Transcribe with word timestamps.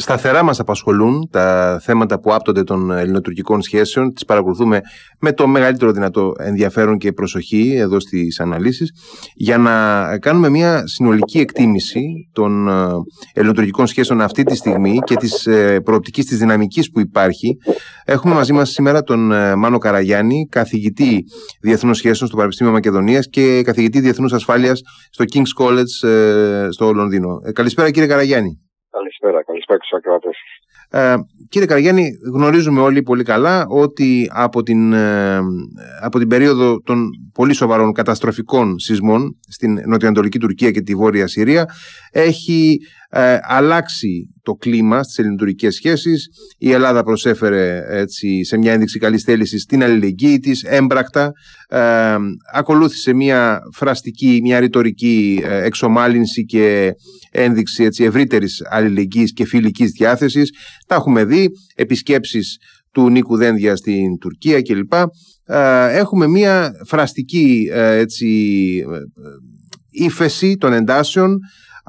Σταθερά 0.00 0.42
μας 0.42 0.60
απασχολούν 0.60 1.28
τα 1.30 1.78
θέματα 1.82 2.20
που 2.20 2.34
άπτονται 2.34 2.62
των 2.62 2.90
ελληνοτουρκικών 2.90 3.62
σχέσεων. 3.62 4.12
Τις 4.12 4.24
παρακολουθούμε 4.24 4.80
με 5.20 5.32
το 5.32 5.46
μεγαλύτερο 5.46 5.92
δυνατό 5.92 6.32
ενδιαφέρον 6.38 6.98
και 6.98 7.12
προσοχή 7.12 7.74
εδώ 7.76 8.00
στις 8.00 8.40
αναλύσεις 8.40 8.90
για 9.34 9.58
να 9.58 10.18
κάνουμε 10.18 10.48
μια 10.48 10.86
συνολική 10.86 11.38
εκτίμηση 11.38 12.28
των 12.32 12.68
ε, 12.68 12.72
ελληνοτουρκικών 13.32 13.86
σχέσεων 13.86 14.20
αυτή 14.20 14.42
τη 14.42 14.56
στιγμή 14.56 14.98
και 15.04 15.16
της 15.16 15.46
ε, 15.46 15.80
προοπτικής 15.80 16.24
της 16.24 16.38
δυναμικής 16.38 16.90
που 16.90 17.00
υπάρχει. 17.00 17.56
Έχουμε 18.04 18.34
μαζί 18.34 18.52
μας 18.52 18.70
σήμερα 18.70 19.02
τον 19.02 19.32
ε, 19.32 19.54
Μάνο 19.54 19.78
Καραγιάννη, 19.78 20.46
καθηγητή 20.50 21.24
Διεθνών 21.60 21.94
Σχέσεων 21.94 22.28
στο 22.28 22.36
Πανεπιστήμιο 22.36 22.72
Μακεδονίας 22.72 23.28
και 23.28 23.62
καθηγητή 23.62 24.00
Διεθνούς 24.00 24.32
Ασφάλειας 24.32 24.80
στο 25.10 25.24
King's 25.32 25.64
College 25.64 26.08
στο 26.70 26.92
Λονδίνο. 26.92 27.38
Καλησπέρα 27.52 27.90
κύριε 27.90 28.08
Καραγιάννη. 28.08 28.67
Καλησπέρα, 28.90 29.44
καλησπέρα 29.44 29.78
στους 29.78 29.98
ακροατές. 29.98 30.36
Ε, 30.90 31.14
κύριε 31.48 31.66
Καραγιάννη, 31.66 32.10
γνωρίζουμε 32.34 32.80
όλοι 32.80 33.02
πολύ 33.02 33.22
καλά 33.22 33.66
ότι 33.68 34.30
από 34.34 34.62
την, 34.62 34.92
ε, 34.92 35.40
από 36.02 36.18
την 36.18 36.28
περίοδο 36.28 36.82
των 36.82 37.08
πολύ 37.34 37.52
σοβαρών 37.52 37.92
καταστροφικών 37.92 38.78
σεισμών 38.78 39.38
στην 39.48 39.78
νοτιοανατολική 39.86 40.38
Τουρκία 40.38 40.70
και 40.70 40.80
τη 40.80 40.94
Βόρεια 40.94 41.26
Συρία 41.26 41.66
έχει 42.10 42.78
ε, 43.10 43.38
αλλάξει 43.42 44.34
το 44.42 44.54
κλίμα 44.54 45.02
στις 45.02 45.18
ελληνοτουρκικές 45.18 45.74
σχέσεις. 45.74 46.28
Η 46.58 46.72
Ελλάδα 46.72 47.02
προσέφερε 47.02 47.82
έτσι, 47.88 48.44
σε 48.44 48.58
μια 48.58 48.72
ένδειξη 48.72 48.98
καλής 48.98 49.22
θέλησης 49.22 49.64
την 49.64 49.82
αλληλεγγύη 49.82 50.38
της, 50.38 50.62
έμπρακτα. 50.62 51.32
Ε, 51.68 52.16
ακολούθησε 52.54 53.12
μια 53.12 53.60
φραστική, 53.74 54.38
μια 54.42 54.60
ρητορική 54.60 55.40
ε, 55.44 55.64
εξομάλυνση 55.64 56.44
και 56.44 56.92
ένδειξη 57.30 57.84
έτσι, 57.84 58.04
ευρύτερης 58.04 58.62
αλληλεγγύης 58.70 59.32
και 59.32 59.46
φιλικής 59.46 59.90
διάθεσης. 59.90 60.50
Τα 60.86 60.94
έχουμε 60.94 61.24
δει, 61.24 61.48
επισκέψεις 61.74 62.56
του 62.92 63.10
Νίκου 63.10 63.36
Δένδια 63.36 63.76
στην 63.76 64.18
Τουρκία 64.18 64.62
κλπ. 64.62 64.92
Ε, 64.92 65.06
έχουμε 65.98 66.26
μια 66.26 66.72
φραστική 66.86 67.68
έτσι, 67.72 68.26
ύφεση 69.90 70.56
των 70.56 70.72
εντάσεων 70.72 71.38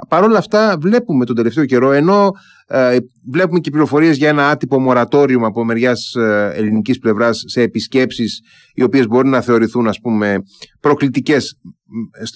Παρ' 0.07 0.23
όλα 0.23 0.37
αυτά 0.37 0.77
βλέπουμε 0.79 1.25
τον 1.25 1.35
τελευταίο 1.35 1.65
καιρό 1.65 1.91
ενώ 1.91 2.31
ε, 2.67 2.97
βλέπουμε 3.31 3.59
και 3.59 3.69
πληροφορίες 3.69 4.17
για 4.17 4.29
ένα 4.29 4.49
άτυπο 4.49 4.79
μορατόριο 4.79 5.39
από 5.45 5.65
μεριάς 5.65 6.13
ε, 6.15 6.51
ελληνικής 6.55 6.99
πλευράς 6.99 7.43
σε 7.47 7.61
επισκέψεις 7.61 8.41
οι 8.73 8.83
οποίες 8.83 9.07
μπορεί 9.07 9.27
να 9.27 9.41
θεωρηθούν 9.41 9.87
ας 9.87 9.99
πούμε 9.99 10.37
προκλητικές 10.79 11.59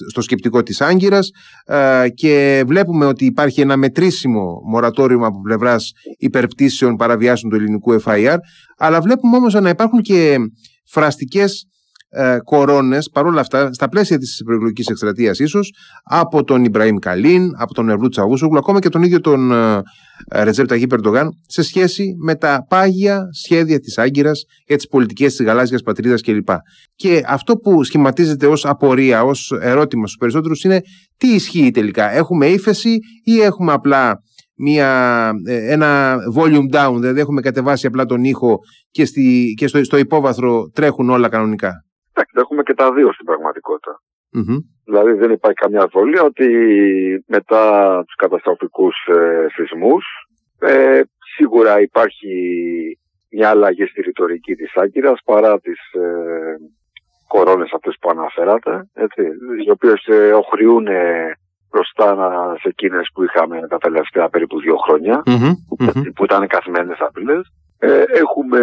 στο 0.10 0.22
σκεπτικό 0.22 0.64
της 0.64 0.82
Άγκυρας 0.82 1.30
ε, 1.66 2.06
και 2.14 2.64
βλέπουμε 2.68 3.06
ότι 3.06 3.26
υπάρχει 3.26 3.62
ένα 3.62 3.78
μετρήσιμο 3.78 4.62
μορατόριο 4.66 5.20
από 5.26 5.42
πλευράς 5.42 5.92
υπερπτήσεων 6.18 6.96
παραβιάσεων 6.96 7.52
του 7.52 7.58
ελληνικού 7.58 8.02
FIR 8.02 8.38
αλλά 8.78 9.02
βλέπουμε 9.02 9.38
όμως 9.38 9.54
να 9.54 9.70
υπάρχουν 9.70 10.02
και 10.02 10.38
φραστικές 10.86 11.68
ε, 12.16 12.38
κορώνες 12.44 13.10
παρόλα 13.10 13.40
αυτά 13.40 13.74
στα 13.74 13.90
πλαίσια 13.90 14.18
της 14.18 14.42
προεκλογικής 14.46 14.88
εκστρατείας 14.88 15.40
ίσως 15.40 15.74
από 16.04 16.44
τον 16.44 16.64
Ιμπραήμ 16.64 16.98
Καλίν, 16.98 17.52
από 17.58 17.74
τον 17.74 17.90
Ερλού 17.90 18.10
Τσαβούσογλου, 18.10 18.58
ακόμα 18.58 18.80
και 18.80 18.90
τον 18.90 19.04
ίδιο 19.04 19.20
τον 19.20 19.52
ε, 19.52 19.82
Ρετζέπ 20.44 20.68
Ταγί 20.68 20.88
Περντογάν 20.88 21.30
σε 21.48 21.64
σχέση 21.64 22.16
με 22.24 22.36
τα 22.36 22.66
πάγια 22.70 23.28
σχέδια 23.44 23.80
της 23.80 23.98
Άγκυρας 23.98 24.44
για 24.68 24.76
τις 24.76 24.88
πολιτικές 24.88 25.36
της 25.36 25.46
γαλάζιας 25.46 25.82
πατρίδας 25.82 26.22
κλπ. 26.22 26.50
Και 26.96 27.24
αυτό 27.28 27.56
που 27.56 27.84
σχηματίζεται 27.84 28.48
ως 28.48 28.66
απορία, 28.66 29.24
ως 29.24 29.52
ερώτημα 29.62 30.06
στους 30.06 30.18
περισσότερους 30.18 30.64
είναι 30.64 30.82
τι 31.18 31.28
ισχύει 31.28 31.72
τελικά. 31.72 32.12
Έχουμε 32.12 32.46
ύφεση 32.46 32.98
ή 33.24 33.42
έχουμε 33.42 33.72
απλά 33.72 34.22
μια, 34.56 35.32
ε, 35.46 35.72
ένα 35.72 36.18
volume 36.36 36.76
down, 36.76 36.96
δηλαδή 37.00 37.20
έχουμε 37.20 37.42
κατεβάσει 37.42 37.88
απλά 37.88 38.06
τον 38.06 38.24
ήχο 38.24 38.58
και, 38.92 39.06
στη, 39.06 39.54
και 39.58 39.68
στο, 39.68 39.84
στο 39.84 39.98
υπόβαθρο 39.98 40.70
τρέχουν 40.74 41.10
όλα 41.10 41.30
κανονικά; 41.30 41.72
Εντάξει, 42.14 42.34
έχουμε 42.36 42.64
και 42.64 42.74
τα 42.74 42.94
δύο 42.94 43.14
στην 43.14 43.26
πραγματικότητα. 43.26 44.02
Δηλαδή 44.86 45.14
δεν 45.14 45.32
υπάρχει 45.32 45.58
καμιά 45.58 45.84
αφολία 45.84 46.24
ότι 46.24 46.48
μετά 47.28 47.64
τους 48.06 48.16
καταστροφικούς 48.16 48.96
ε, 49.08 49.46
σεισμούς 49.54 50.06
ε, 50.60 51.02
σίγουρα 51.36 51.82
υπάρχει 51.82 52.36
μια 53.32 53.50
αλλαγή 53.50 53.86
στη 53.86 54.02
ρητορική 54.02 54.56
της 54.56 54.76
Άγκυρας 54.76 55.20
παρά 55.26 55.60
τις 55.60 55.80
ε, 55.94 56.56
κορώνες 57.28 57.72
αυτές 57.74 57.96
που 58.00 58.10
αναφέρατε, 58.10 58.90
έτσι, 58.94 59.22
οι 59.66 59.70
οποίες 59.70 60.06
ε, 60.06 60.32
οχριούν 60.32 60.88
μπροστά 61.70 62.16
σε 62.62 62.68
εκείνες 62.68 63.10
που 63.14 63.24
είχαμε 63.24 63.68
τα 63.68 63.78
τελευταία 63.78 64.30
περίπου 64.30 64.60
δύο 64.60 64.76
που, 66.16 66.24
ήταν 66.24 66.48
καθημένες 66.48 66.98
απειλές. 67.00 67.52
Ε, 67.80 68.04
έχουμε 68.08 68.60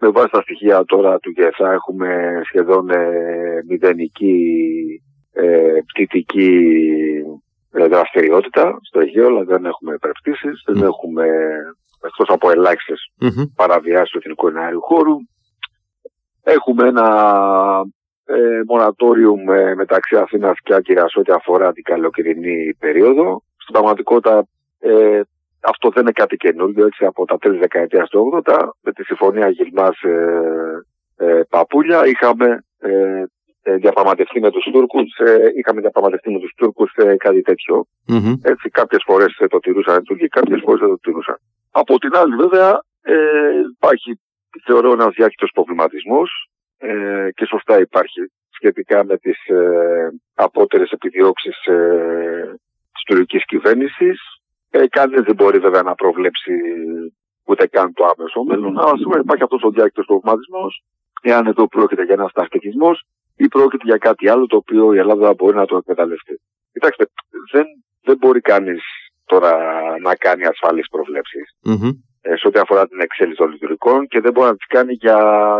με 0.00 0.08
βάση 0.08 0.30
τα 0.30 0.40
στοιχεία 0.40 0.84
τώρα 0.84 1.18
του 1.18 1.30
ΓΕΣΑ 1.30 1.72
έχουμε 1.72 2.40
σχεδόν 2.44 2.90
ε, 2.90 3.62
μηδενική 3.68 4.62
ε, 5.32 5.78
πτυτική 5.86 6.72
ε, 7.72 7.86
δραστηριότητα 7.86 8.78
στο 8.82 9.00
Αιγαίο, 9.00 9.26
αλλά 9.26 9.44
δεν 9.44 9.64
έχουμε 9.64 9.94
υπερπτήσεις, 9.94 10.62
δεν 10.66 10.82
έχουμε 10.82 11.26
εκτός 12.04 12.28
από 12.28 12.50
ελάχιστες 12.50 13.12
mm-hmm. 13.20 13.50
παραβιάσεις 13.56 14.10
του 14.10 14.18
εθνικού 14.18 14.48
εναέριου 14.48 14.82
χώρου. 14.82 15.16
Έχουμε 16.42 16.88
ένα 16.88 17.06
ε, 18.24 18.60
μορατόριο 18.66 19.34
μεταξύ 19.76 20.16
Αθήνας 20.16 20.56
και 20.62 20.74
Άγκυρας 20.74 21.16
ό,τι 21.16 21.32
αφορά 21.32 21.72
την 21.72 21.82
καλοκαιρινή 21.82 22.74
περίοδο. 22.78 23.42
Στην 23.56 23.72
πραγματικότητα 23.72 24.46
ε, 24.78 25.20
αυτό 25.60 25.88
δεν 25.90 26.02
είναι 26.02 26.12
κάτι 26.12 26.36
καινούργιο, 26.36 26.86
έτσι 26.86 27.04
από 27.04 27.24
τα 27.24 27.38
τέλη 27.38 27.58
δεκαετίας 27.58 28.08
του 28.08 28.42
80 28.44 28.68
με 28.80 28.92
τη 28.92 29.04
συμφωνία 29.04 29.48
Γιλμάς 29.48 30.02
ε, 30.02 30.84
ε, 31.16 31.40
Παπούλια 31.48 32.06
είχαμε 32.06 32.64
ε, 32.78 33.22
ε 33.62 33.76
διαπραγματευτεί 33.76 34.40
με 34.40 34.50
τους 34.50 34.64
Τούρκους, 34.72 35.18
ε, 35.18 35.48
είχαμε 35.56 35.80
διαπραγματευτεί 35.80 36.30
με 36.30 36.38
τους 36.38 36.52
Τούρκους 36.56 36.92
ε, 36.94 37.16
κάτι 37.16 37.42
τέτοιο. 37.42 37.86
Mm-hmm. 38.08 38.34
Έτσι 38.42 38.68
κάποιες 38.68 39.02
φορές 39.06 39.36
το 39.48 39.58
τηρούσαν 39.58 39.98
οι 39.98 40.02
Τούρκοι, 40.02 40.28
κάποιες 40.28 40.60
φορές 40.64 40.80
δεν 40.80 40.88
το 40.88 40.98
τηρούσαν. 40.98 41.36
Από 41.70 41.98
την 41.98 42.10
άλλη 42.16 42.34
βέβαια 42.34 42.82
ε, 43.02 43.16
υπάρχει 43.76 44.20
θεωρώ 44.64 44.92
ένας 44.92 45.14
διάχυτος 45.14 45.50
προβληματισμός 45.54 46.48
ε, 46.78 47.28
και 47.34 47.44
σωστά 47.44 47.80
υπάρχει 47.80 48.32
σχετικά 48.48 49.04
με 49.04 49.16
τις 49.16 49.46
ε, 49.46 50.10
απότερες 50.34 50.90
επιδιώξεις 50.90 51.64
ε, 51.64 52.58
της 52.92 53.02
τουρκικής 53.06 53.44
κυβέρνησης 53.44 54.20
ε, 54.70 54.86
Κανείς 54.86 55.22
δεν 55.22 55.34
μπορεί 55.34 55.58
βέβαια 55.58 55.82
να 55.82 55.94
προβλέψει 55.94 56.52
ούτε 57.44 57.66
καν 57.66 57.92
το 57.92 58.04
άμεσο 58.04 58.42
μέλλον. 58.42 58.78
Αλλά 58.78 58.96
σίγουρα 58.96 59.18
υπάρχει 59.18 59.42
αυτός 59.42 59.62
ο 59.62 59.70
διάκριτο 59.70 60.02
προβληματισμό, 60.02 60.66
εάν 61.22 61.46
εδώ 61.46 61.68
πρόκειται 61.68 62.04
για 62.04 62.14
ένα 62.14 62.28
στρατηγισμό 62.28 62.90
ή 63.36 63.48
πρόκειται 63.48 63.84
για 63.84 63.96
κάτι 63.96 64.28
άλλο 64.28 64.46
το 64.46 64.56
οποίο 64.56 64.94
η 64.94 64.98
Ελλάδα 64.98 65.34
μπορεί 65.34 65.56
να 65.56 65.66
το 65.66 65.76
εκμεταλλευτεί. 65.76 66.40
Κοιτάξτε, 66.72 67.04
δεν, 67.52 67.66
δεν 68.02 68.16
μπορεί 68.16 68.40
κανείς 68.40 68.82
τώρα 69.24 69.52
να 70.02 70.14
κάνει 70.14 70.44
ασφαλείς 70.44 70.88
προβλέψεις 70.88 71.46
mm-hmm. 71.68 71.92
ε, 72.20 72.36
σε 72.36 72.46
ό,τι 72.46 72.58
αφορά 72.58 72.88
την 72.88 73.00
εξέλιξη 73.00 73.38
των 73.38 73.50
λειτουργικών 73.50 74.06
και 74.06 74.20
δεν 74.20 74.32
μπορεί 74.32 74.48
να 74.48 74.56
τις 74.56 74.66
κάνει 74.66 74.92
για 74.92 75.18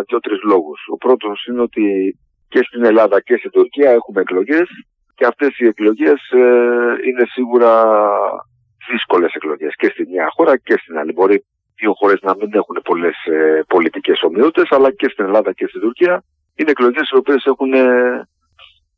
δύο-τρεις 0.09 0.43
λόγους. 0.43 0.81
Ο 0.93 0.97
πρώτος 0.97 1.47
είναι 1.47 1.61
ότι 1.61 2.19
και 2.49 2.63
στην 2.63 2.85
Ελλάδα 2.85 3.21
και 3.21 3.37
στην 3.37 3.51
Τουρκία 3.51 3.91
έχουμε 3.91 4.21
εκλογές 4.21 4.69
και 5.15 5.27
αυτές 5.27 5.59
οι 5.59 5.67
εκλογές 5.67 6.31
ε, 6.31 6.43
είναι 7.07 7.25
σίγουρα 7.27 7.73
δύσκολες 8.91 9.33
εκλογές 9.33 9.75
και 9.77 9.89
στη 9.89 10.07
μια 10.07 10.29
χώρα 10.37 10.59
και 10.59 10.77
στην 10.81 10.99
άλλη. 10.99 11.13
Μπορεί 11.13 11.45
δύο 11.77 11.93
χώρες 11.95 12.21
να 12.23 12.35
μην 12.37 12.51
έχουν 12.53 12.81
πολλές 12.85 13.25
ε, 13.25 13.63
πολιτικές 13.69 14.23
ομοιότητες, 14.23 14.69
αλλά 14.71 14.93
και 14.93 15.09
στην 15.09 15.25
Ελλάδα 15.25 15.53
και 15.53 15.67
στην 15.67 15.81
Τουρκία 15.81 16.25
είναι 16.59 16.71
εκλογές 16.71 17.09
οι 17.11 17.17
οποίες 17.17 17.45
έχουν 17.45 17.73
ε, 17.73 18.29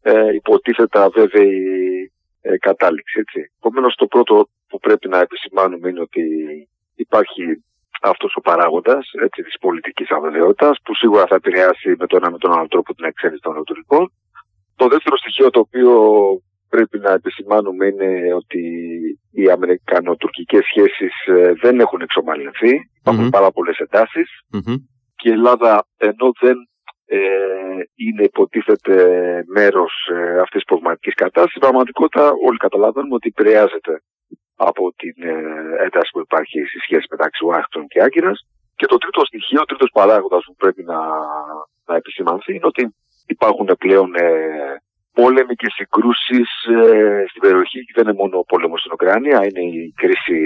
ε, 0.03 0.35
υποτίθετα 0.35 1.11
βέβαιη 1.11 2.13
ε, 2.41 2.57
κατάληξη. 2.59 3.23
Επομένως, 3.59 3.95
το 3.95 4.07
πρώτο 4.07 4.49
που 4.69 4.79
πρέπει 4.79 5.09
να 5.09 5.19
επισημάνουμε 5.19 5.89
είναι 5.89 6.01
ότι 6.01 6.25
υπάρχει 6.95 7.65
αυτός 8.01 8.35
ο 8.37 8.41
παράγοντας 8.41 9.11
της 9.31 9.59
πολιτικής 9.61 10.11
αβεβαιότητας, 10.11 10.79
που 10.85 10.95
σίγουρα 10.95 11.27
θα 11.27 11.35
επηρεάσει 11.35 11.95
με 11.99 12.07
τον 12.07 12.19
ένα 12.23 12.31
με 12.31 12.39
τον 12.39 12.53
άλλο 12.53 12.69
τρόπο 12.69 12.95
την 12.95 13.05
εξέλιξη 13.05 13.43
των 13.43 13.57
εκλογικών. 13.57 14.13
Το 14.77 14.89
δεύτερο 14.89 15.17
στοιχείο 15.17 15.51
το 15.51 15.61
οποίο 15.61 15.93
πρέπει 16.71 16.99
να 16.99 17.13
επισημάνουμε 17.13 17.87
είναι 17.87 18.35
ότι 18.35 18.63
οι 19.33 19.51
αμερικανοτουρκικές 19.51 20.65
σχέσεις 20.65 21.15
ε, 21.27 21.53
δεν 21.63 21.81
έχουν 21.81 22.01
εξομαλυνθεί. 22.01 22.73
Υπάρχουν 23.01 23.31
πάρα 23.31 23.51
πολλές 23.51 23.79
Και 25.17 25.29
η 25.29 25.33
Ελλάδα 25.33 25.87
ενώ 25.97 26.33
δεν 26.41 26.57
ε, 27.07 27.19
είναι 27.95 28.23
υποτίθεται 28.23 28.95
μέρος 29.47 29.93
ε, 30.13 30.39
αυτής 30.45 30.61
της 30.61 30.65
προβληματικής 30.65 31.15
κατάστασης, 31.15 31.51
στην 31.51 31.61
πραγματικότητα 31.61 32.25
όλοι 32.47 32.57
καταλαβαίνουμε 32.57 33.15
ότι 33.15 33.29
επηρεάζεται 33.35 34.03
από 34.69 34.93
την 34.97 35.17
ε, 35.19 35.85
ένταση 35.85 36.11
που 36.13 36.21
υπάρχει 36.21 36.59
στη 36.71 36.79
σχέση 36.79 37.07
μεταξύ 37.11 37.45
Ουάχτων 37.45 37.87
και 37.87 38.03
Άγκυρας. 38.03 38.39
Και 38.77 38.87
το 38.87 38.97
τρίτο 38.97 39.25
στοιχείο, 39.25 39.61
ο 39.61 39.65
τρίτος 39.65 39.91
παράγοντας 39.93 40.45
που 40.47 40.55
πρέπει 40.55 40.83
να, 40.83 40.99
να 41.87 41.95
επισημανθεί 41.97 42.55
είναι 42.55 42.71
ότι 42.73 42.95
υπάρχουν 43.27 43.69
πλέον 43.79 44.15
ε, 44.15 44.80
πόλεμοι 45.21 45.55
και 45.61 45.71
συγκρούσεις 45.77 46.51
ε, 46.77 47.25
στην 47.29 47.41
περιοχή 47.45 47.79
δεν 47.95 48.05
είναι 48.05 48.21
μόνο 48.23 48.39
ο 48.39 48.45
πόλεμος 48.45 48.81
στην 48.81 48.93
Ουκρανία, 48.93 49.39
είναι 49.47 49.65
η 49.81 49.93
κρίση 50.03 50.39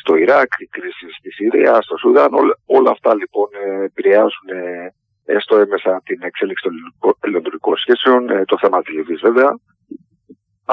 στο 0.00 0.12
Ιράκ, 0.24 0.50
η 0.58 0.68
κρίση 0.76 1.06
στη 1.18 1.30
Συρία, 1.36 1.74
στο 1.86 1.96
Σουδάν. 1.96 2.34
Όλα, 2.40 2.54
όλα 2.66 2.90
αυτά 2.90 3.10
λοιπόν 3.20 3.48
ε, 3.62 3.84
επηρεάζουν 3.84 4.46
ε, 4.48 4.94
έστω 5.36 5.56
έμεσα 5.56 5.92
την 6.04 6.18
εξέλιξη 6.22 6.62
των 6.64 6.74
ελληνικών 7.20 7.76
σχέσεων, 7.76 8.30
ε, 8.30 8.44
το 8.44 8.56
θέμα 8.62 8.82
της 8.82 8.94
Λιβύης 8.94 9.20
βέβαια. 9.20 9.50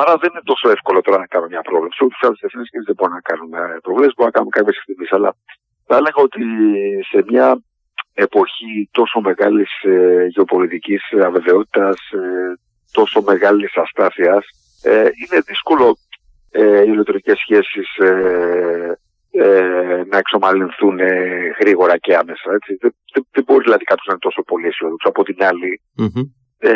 Άρα 0.02 0.14
δεν 0.22 0.30
είναι 0.32 0.48
τόσο 0.52 0.70
εύκολο 0.70 1.02
τώρα 1.02 1.18
να 1.18 1.28
κάνουμε 1.32 1.52
μια 1.54 1.62
πρόβλεψη. 1.62 2.04
Ούτε 2.04 2.16
σε 2.20 2.26
άλλε 2.28 2.66
και 2.74 2.82
δεν 2.86 2.96
μπορούμε 2.98 3.20
να 3.22 3.26
κάνουμε 3.32 3.60
προβλέψεις, 3.86 4.16
μπορούμε 4.16 4.32
να 4.34 4.38
κάνουμε 4.38 4.54
κάποιες 4.58 4.78
εκτιμήσει. 4.78 5.16
Αλλά 5.18 5.32
θα 5.88 5.96
έλεγα 6.00 6.20
ότι 6.28 6.44
σε 7.12 7.20
μια 7.30 7.48
εποχή 8.14 8.90
τόσο 8.92 9.20
μεγάλης 9.20 9.72
ε, 9.84 10.26
γεωπολιτικής 10.36 11.02
αβεβαιότητας, 11.28 11.98
ε, 12.12 12.54
τόσο 12.92 13.22
μεγάλης 13.22 13.78
αστάθειας, 13.78 14.46
ε, 14.84 15.00
είναι 15.00 15.40
δύσκολο 15.46 15.98
ε, 16.52 16.82
οι 16.82 16.90
ηλεκτρικέ 16.94 17.34
σχέσεις 17.36 17.98
ε, 17.98 18.98
ε, 19.32 20.04
να 20.12 20.18
εξομαλυνθούν 20.18 21.00
ε, 21.00 21.12
γρήγορα 21.60 21.98
και 21.98 22.16
άμεσα. 22.16 22.54
Έτσι. 22.54 22.78
Δεν, 22.82 22.96
δεν, 23.32 23.44
μπορεί 23.46 23.64
δηλαδή 23.64 23.84
κάποιος 23.84 24.06
να 24.06 24.12
είναι 24.12 24.26
τόσο 24.28 24.44
πολύ 24.44 24.68
αισιόδοξο. 24.68 25.08
Από 25.10 25.24
την 25.24 25.44
άλλη, 25.44 25.82
mm-hmm. 26.00 26.26
ε, 26.58 26.70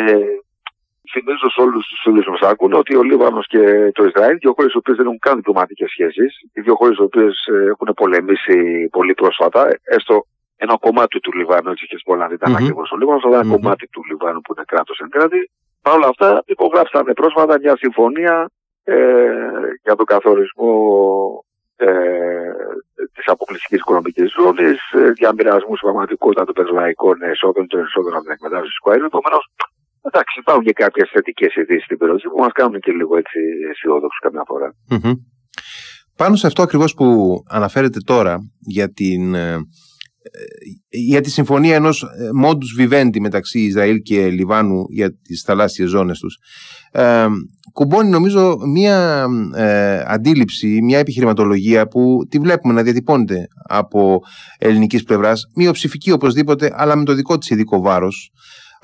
θυμίζω 1.12 1.48
σε 1.50 1.60
όλους 1.60 1.86
τους 1.88 2.00
φίλους 2.02 2.24
που 2.24 2.30
μας 2.30 2.40
άκουν 2.50 2.72
ότι 2.72 2.96
ο 2.96 3.02
Λίβανος 3.02 3.46
και 3.46 3.90
το 3.92 4.04
Ισραήλ, 4.04 4.36
δύο 4.38 4.52
χώρες 4.56 4.72
οι 4.72 4.76
οποίες 4.76 4.96
δεν 4.96 5.06
έχουν 5.06 5.18
καν 5.18 5.36
διπλωματικές 5.36 5.90
σχέσεις, 5.90 6.30
οι 6.54 6.60
δύο 6.60 6.74
χώρες 6.74 6.96
οι 6.98 7.02
οποίες 7.02 7.34
ε, 7.46 7.64
έχουν 7.72 7.88
πολεμήσει 7.94 8.88
πολύ 8.90 9.14
πρόσφατα, 9.14 9.62
έστω 9.82 10.26
ένα 10.56 10.76
κομμάτι 10.80 11.20
του 11.20 11.32
Λιβάνου, 11.32 11.70
έτσι 11.70 11.86
και 11.86 11.98
πολλά 12.04 12.26
δεν 12.26 12.36
ήταν 12.36 12.52
mm-hmm. 12.52 12.62
ακριβώς 12.62 12.90
ο 12.90 12.96
Λίβανος, 12.96 13.24
αλλά 13.24 13.38
ένα 13.38 13.44
mm-hmm. 13.46 13.60
κομμάτι 13.60 13.88
του 13.88 14.02
Λιβάνου 14.08 14.40
που 14.40 14.52
είναι 14.54 14.64
κράτος 14.66 14.98
εν 14.98 15.08
κράτη. 15.08 15.50
Παρ' 15.82 15.94
όλα 15.94 16.08
αυτά, 16.08 16.42
υπογράψαν 16.46 17.04
πρόσφατα 17.14 17.58
μια 17.58 17.76
συμφωνία 17.76 18.50
ε, 18.84 18.94
για 19.82 19.94
τον 19.96 20.06
καθορισμό 20.06 20.74
ε, 21.76 21.88
της 23.14 23.26
αποκλειστικής 23.26 23.78
οικονομικής 23.78 24.32
ζώνης, 24.38 24.78
ε, 24.92 25.10
διαμοιρασμού 25.10 25.74
στην 25.76 25.86
πραγματικότητα 25.88 26.44
των 26.44 26.54
πετρελαϊκών 26.54 27.22
εσόδων, 27.22 27.66
των 27.66 27.80
εσόδων 27.80 28.12
από 28.14 28.22
την 28.22 28.32
εκμετάλλευση 28.32 28.76
του 28.82 28.90
αερίου. 28.90 29.10
Επομένως, 29.12 29.44
Εντάξει, 30.04 30.38
υπάρχουν 30.38 30.64
και 30.64 30.72
κάποιες 30.72 31.10
θετικές 31.12 31.54
ειδήσεις 31.54 31.84
στην 31.84 31.98
περιοχή 31.98 32.28
που 32.28 32.38
μας 32.38 32.52
κάνουν 32.52 32.80
και 32.80 32.92
λίγο 32.92 33.16
έτσι 33.16 33.38
αισιόδοξους 33.70 34.18
καμιά 34.18 34.44
Πάνω 36.16 36.36
σε 36.36 36.46
αυτό 36.46 36.62
ακριβώς 36.62 36.94
που 36.94 37.06
αναφέρετε 37.48 37.98
τώρα 38.04 38.38
για 38.58 38.92
την. 38.92 39.34
Ε, 40.24 40.98
για 40.98 41.20
τη 41.20 41.30
συμφωνία 41.30 41.74
ενός 41.74 42.06
modus 42.44 42.82
vivendi 42.82 43.18
μεταξύ 43.20 43.60
Ισραήλ 43.60 43.98
και 43.98 44.28
Λιβάνου 44.28 44.84
για 44.88 45.16
τις 45.22 45.42
θαλάσσιες 45.42 45.88
ζώνες 45.88 46.18
τους 46.18 46.38
ε, 46.92 47.26
κουμπώνει 47.72 48.08
νομίζω 48.08 48.56
μία 48.72 49.26
ε, 49.54 50.02
αντίληψη, 50.06 50.82
μία 50.82 50.98
επιχειρηματολογία 50.98 51.86
που 51.86 52.26
τη 52.28 52.38
βλέπουμε 52.38 52.74
να 52.74 52.82
διατυπώνεται 52.82 53.46
από 53.68 54.20
ελληνικής 54.58 55.02
πλευράς 55.02 55.42
μειοψηφική 55.54 56.10
οπωσδήποτε 56.10 56.72
αλλά 56.74 56.96
με 56.96 57.04
το 57.04 57.14
δικό 57.14 57.38
της 57.38 57.50
ειδικό 57.50 57.80
βάρος 57.80 58.32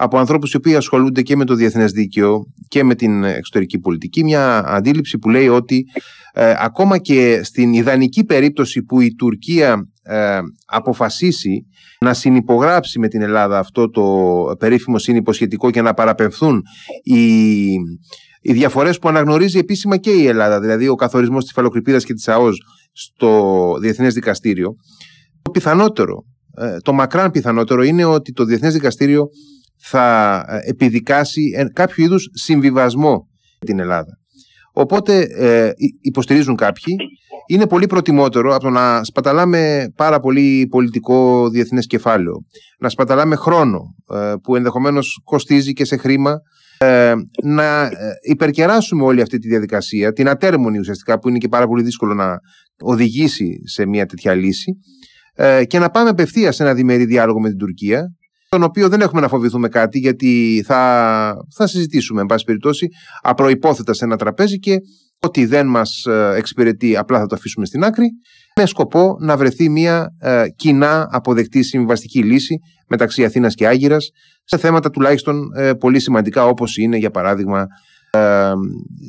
από 0.00 0.18
ανθρώπους 0.18 0.52
οι 0.52 0.56
οποίοι 0.56 0.76
ασχολούνται 0.76 1.22
και 1.22 1.36
με 1.36 1.44
το 1.44 1.54
διεθνές 1.54 1.92
δίκαιο 1.92 2.44
και 2.68 2.84
με 2.84 2.94
την 2.94 3.24
εξωτερική 3.24 3.78
πολιτική. 3.78 4.24
Μια 4.24 4.64
αντίληψη 4.66 5.18
που 5.18 5.28
λέει 5.28 5.48
ότι 5.48 5.84
ε, 6.32 6.54
ακόμα 6.58 6.98
και 6.98 7.40
στην 7.42 7.72
ιδανική 7.72 8.24
περίπτωση 8.24 8.82
που 8.82 9.00
η 9.00 9.14
Τουρκία 9.14 9.88
ε, 10.08 10.38
αποφασίσει 10.66 11.66
να 12.00 12.14
συνυπογράψει 12.14 12.98
με 12.98 13.08
την 13.08 13.22
Ελλάδα 13.22 13.58
αυτό 13.58 13.90
το 13.90 14.04
περίφημο 14.58 14.98
συνυποσχετικό 14.98 15.70
και 15.70 15.82
να 15.82 15.94
παραπευθούν 15.94 16.62
οι, 17.02 17.62
οι 18.40 18.52
διαφορές 18.52 18.98
που 18.98 19.08
αναγνωρίζει 19.08 19.58
επίσημα 19.58 19.96
και 19.96 20.10
η 20.10 20.26
Ελλάδα 20.26 20.60
δηλαδή 20.60 20.88
ο 20.88 20.94
καθορισμός 20.94 21.44
της 21.44 21.52
φαλοκρηπίδας 21.52 22.04
και 22.04 22.14
της 22.14 22.28
ΑΟΣ 22.28 22.58
στο 22.92 23.74
Διεθνές 23.80 24.14
Δικαστήριο 24.14 24.74
το 25.42 25.50
πιθανότερο, 25.50 26.24
ε, 26.56 26.76
το 26.76 26.92
μακράν 26.92 27.30
πιθανότερο 27.30 27.82
είναι 27.82 28.04
ότι 28.04 28.32
το 28.32 28.44
Διεθνές 28.44 28.72
Δικαστήριο 28.72 29.28
θα 29.80 30.44
ε, 30.48 30.70
επιδικάσει 30.70 31.50
κάποιο 31.72 32.04
είδους 32.04 32.30
συμβιβασμό 32.32 33.28
την 33.58 33.78
Ελλάδα. 33.78 34.18
Οπότε 34.80 35.26
ε, 35.36 35.70
υποστηρίζουν 36.00 36.56
κάποιοι, 36.56 36.96
είναι 37.46 37.66
πολύ 37.66 37.86
προτιμότερο 37.86 38.54
από 38.54 38.62
το 38.62 38.70
να 38.70 39.04
σπαταλάμε 39.04 39.92
πάρα 39.96 40.20
πολύ 40.20 40.66
πολιτικό 40.70 41.48
διεθνές 41.48 41.86
κεφάλαιο, 41.86 42.44
να 42.78 42.88
σπαταλάμε 42.88 43.36
χρόνο 43.36 43.94
ε, 44.14 44.34
που 44.42 44.56
ενδεχομένως 44.56 45.20
κοστίζει 45.24 45.72
και 45.72 45.84
σε 45.84 45.96
χρήμα, 45.96 46.40
να 47.42 47.90
υπερκεράσουμε 48.28 49.04
όλη 49.04 49.20
αυτή 49.20 49.38
τη 49.38 49.48
διαδικασία, 49.48 50.12
την 50.12 50.28
ατέρμονη 50.28 50.78
ουσιαστικά 50.78 51.18
που 51.18 51.28
είναι 51.28 51.38
και 51.38 51.48
πάρα 51.48 51.66
πολύ 51.66 51.82
δύσκολο 51.82 52.14
να 52.14 52.38
οδηγήσει 52.82 53.60
σε 53.64 53.86
μια 53.86 54.06
τέτοια 54.06 54.34
λύση 54.34 54.78
και 55.66 55.78
να 55.78 55.90
πάμε 55.90 56.08
απευθείας 56.08 56.56
σε 56.56 56.62
ένα 56.62 56.74
διμερή 56.74 57.04
διάλογο 57.04 57.40
με 57.40 57.48
την 57.48 57.58
Τουρκία 57.58 58.17
τον 58.48 58.62
οποίο 58.62 58.88
δεν 58.88 59.00
έχουμε 59.00 59.20
να 59.20 59.28
φοβηθούμε 59.28 59.68
κάτι 59.68 59.98
γιατί 59.98 60.62
θα, 60.66 61.34
θα 61.56 61.66
συζητήσουμε 61.66 62.20
εν 62.20 62.26
πάση 62.26 62.44
περιπτώσει 62.44 62.88
απροϋπόθετα 63.22 63.92
σε 63.92 64.04
ένα 64.04 64.16
τραπέζι 64.16 64.58
και 64.58 64.76
ό,τι 65.20 65.46
δεν 65.46 65.66
μας 65.66 66.04
ε, 66.04 66.32
εξυπηρετεί 66.36 66.96
απλά 66.96 67.18
θα 67.18 67.26
το 67.26 67.34
αφήσουμε 67.34 67.66
στην 67.66 67.84
άκρη 67.84 68.06
με 68.56 68.66
σκοπό 68.66 69.16
να 69.20 69.36
βρεθεί 69.36 69.68
μια 69.68 70.06
ε, 70.20 70.44
κοινά 70.56 71.08
αποδεκτή 71.10 71.62
συμβαστική 71.62 72.22
λύση 72.22 72.58
μεταξύ 72.88 73.24
Αθήνας 73.24 73.54
και 73.54 73.66
Άγυρας 73.66 74.10
σε 74.44 74.58
θέματα 74.58 74.90
τουλάχιστον 74.90 75.48
ε, 75.56 75.72
πολύ 75.74 76.00
σημαντικά 76.00 76.46
όπως 76.46 76.76
είναι 76.76 76.96
για 76.96 77.10
παράδειγμα 77.10 77.66
ε, 78.10 78.52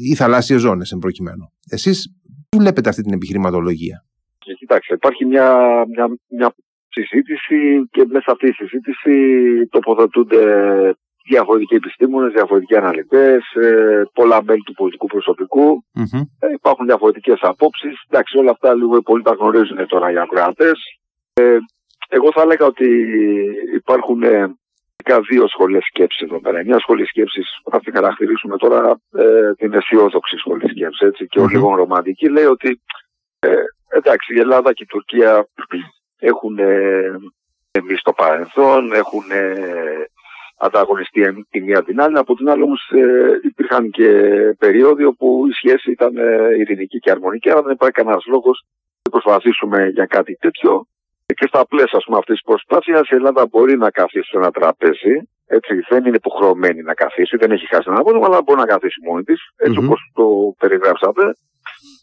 οι 0.10 0.16
θαλάσσιες 0.16 0.62
ζώνες 0.62 0.92
εν 0.92 0.98
προκειμένου. 0.98 1.46
Εσείς 1.70 2.08
τι 2.50 2.58
βλέπετε 2.58 2.90
αυτή 2.90 3.02
την 3.02 3.14
επιχειρηματολογία; 3.14 4.04
Κοιτάξτε, 4.60 4.94
υπάρχει 4.94 5.26
μια, 5.26 5.56
μια, 5.96 6.08
μια 6.28 6.54
συζήτηση 6.90 7.88
και 7.92 8.06
μέσα 8.06 8.22
σε 8.22 8.32
αυτή 8.32 8.50
τη 8.50 8.56
συζήτηση 8.56 9.14
τοποθετούνται 9.70 10.44
διαφορετικοί 11.30 11.76
επιστήμονες, 11.76 12.32
διαφορετικοί 12.32 12.76
αναλυτές, 12.76 13.42
ε, 13.54 14.04
πολλά 14.14 14.44
μέλη 14.44 14.62
του 14.62 14.74
πολιτικού 14.74 15.08
Ε, 16.40 16.52
υπάρχουν 16.54 16.86
διαφορετικές 16.86 17.40
απόψεις. 17.42 17.94
Εντάξει, 18.08 18.38
όλα 18.38 18.52
αυτά 18.52 18.74
λίγο 18.74 19.02
πολύ 19.02 19.24
τα 19.24 19.36
γνωρίζουν 19.40 19.88
τώρα 19.88 20.12
οι 20.12 20.18
ακροατές. 20.18 20.80
Ε, 21.34 21.58
εγώ 22.10 22.32
θα 22.32 22.42
έλεγα 22.42 22.66
ότι 22.66 22.88
υπάρχουν 23.74 24.24
ε, 24.24 24.54
δύο 25.30 25.48
σχολές 25.48 25.84
σκέψης 25.84 26.22
εδώ 26.22 26.40
πέρα. 26.40 26.64
Μια 26.64 26.80
σχολή 26.80 27.06
σκέψης 27.06 27.60
που 27.64 27.72
θα 27.72 27.80
την 27.80 27.94
χαρακτηρίσουμε 27.94 28.58
τώρα 28.58 29.00
ε, 29.18 29.54
την 29.54 29.74
αισιόδοξη 29.74 30.38
σχολή 30.38 30.70
σκέψης 30.70 31.08
έτσι, 31.08 31.28
και 31.28 31.40
mm-hmm. 31.40 31.44
ο 31.44 31.48
λίγο 31.48 31.76
ρομαντική 31.76 32.30
λέει 32.30 32.46
ότι 32.46 32.82
ε, 33.40 33.56
εντάξει 33.88 34.34
η 34.34 34.40
Ελλάδα 34.40 34.74
και 34.74 34.84
η 34.84 34.86
Τουρκία 34.86 35.48
έχουν 36.20 36.60
εμείς 37.72 38.00
στο 38.00 38.14
παρελθόν, 38.14 38.94
έχουν 38.94 39.24
ανταγωνιστεί 40.60 41.20
η 41.50 41.62
μία 41.62 41.84
την 41.84 42.02
άλλη. 42.02 42.18
Από 42.18 42.36
την 42.36 42.50
άλλη 42.50 42.64
όμως 42.64 42.92
ε, 42.92 43.40
υπήρχαν 43.44 43.90
και 43.90 44.10
περίοδοι 44.60 45.04
όπου 45.04 45.48
η 45.48 45.52
σχέση 45.52 45.92
ήταν 45.92 46.18
ε, 46.18 46.56
ειρηνική 46.60 47.00
και 47.00 47.12
αρμονική, 47.12 47.50
άρα 47.52 47.62
δεν 47.62 47.74
υπάρχει 47.74 47.96
κανένας 47.96 48.26
λόγος 48.26 48.66
να 49.04 49.12
προσπαθήσουμε 49.12 49.88
για 49.88 50.06
κάτι 50.06 50.36
τέτοιο. 50.36 50.86
Και 51.26 51.48
στα 51.48 51.66
πλαίσια 51.68 51.98
αυτή 51.98 52.14
αυτής 52.14 52.36
της 52.36 52.44
προσπάθειας 52.44 53.10
η 53.10 53.16
Ελλάδα 53.16 53.48
μπορεί 53.52 53.78
να 53.78 53.90
καθίσει 53.90 54.30
σε 54.30 54.38
ένα 54.38 54.52
τραπέζι. 54.52 55.16
Έτσι, 55.52 55.74
δεν 55.90 56.06
είναι 56.06 56.16
υποχρεωμένη 56.16 56.82
να 56.82 56.94
καθίσει, 56.94 57.38
δεν 57.38 57.52
έχει 57.52 57.68
χάσει 57.68 57.88
ένα 57.92 58.00
απόδομα, 58.00 58.26
αλλά 58.26 58.42
μπορεί 58.42 58.60
να 58.60 58.66
καθίσει 58.66 59.00
μόνη 59.08 59.24
της, 59.24 59.40
έτσι 59.56 59.78
mm-hmm. 59.80 59.86
όπως 59.86 60.12
το 60.14 60.26
περιγράψατε, 60.58 61.24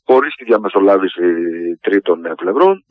χωρίς 0.05 0.35
τη 0.35 0.45
διαμεσολάβηση 0.45 1.23
τρίτων 1.81 2.21
πλευρών 2.37 2.85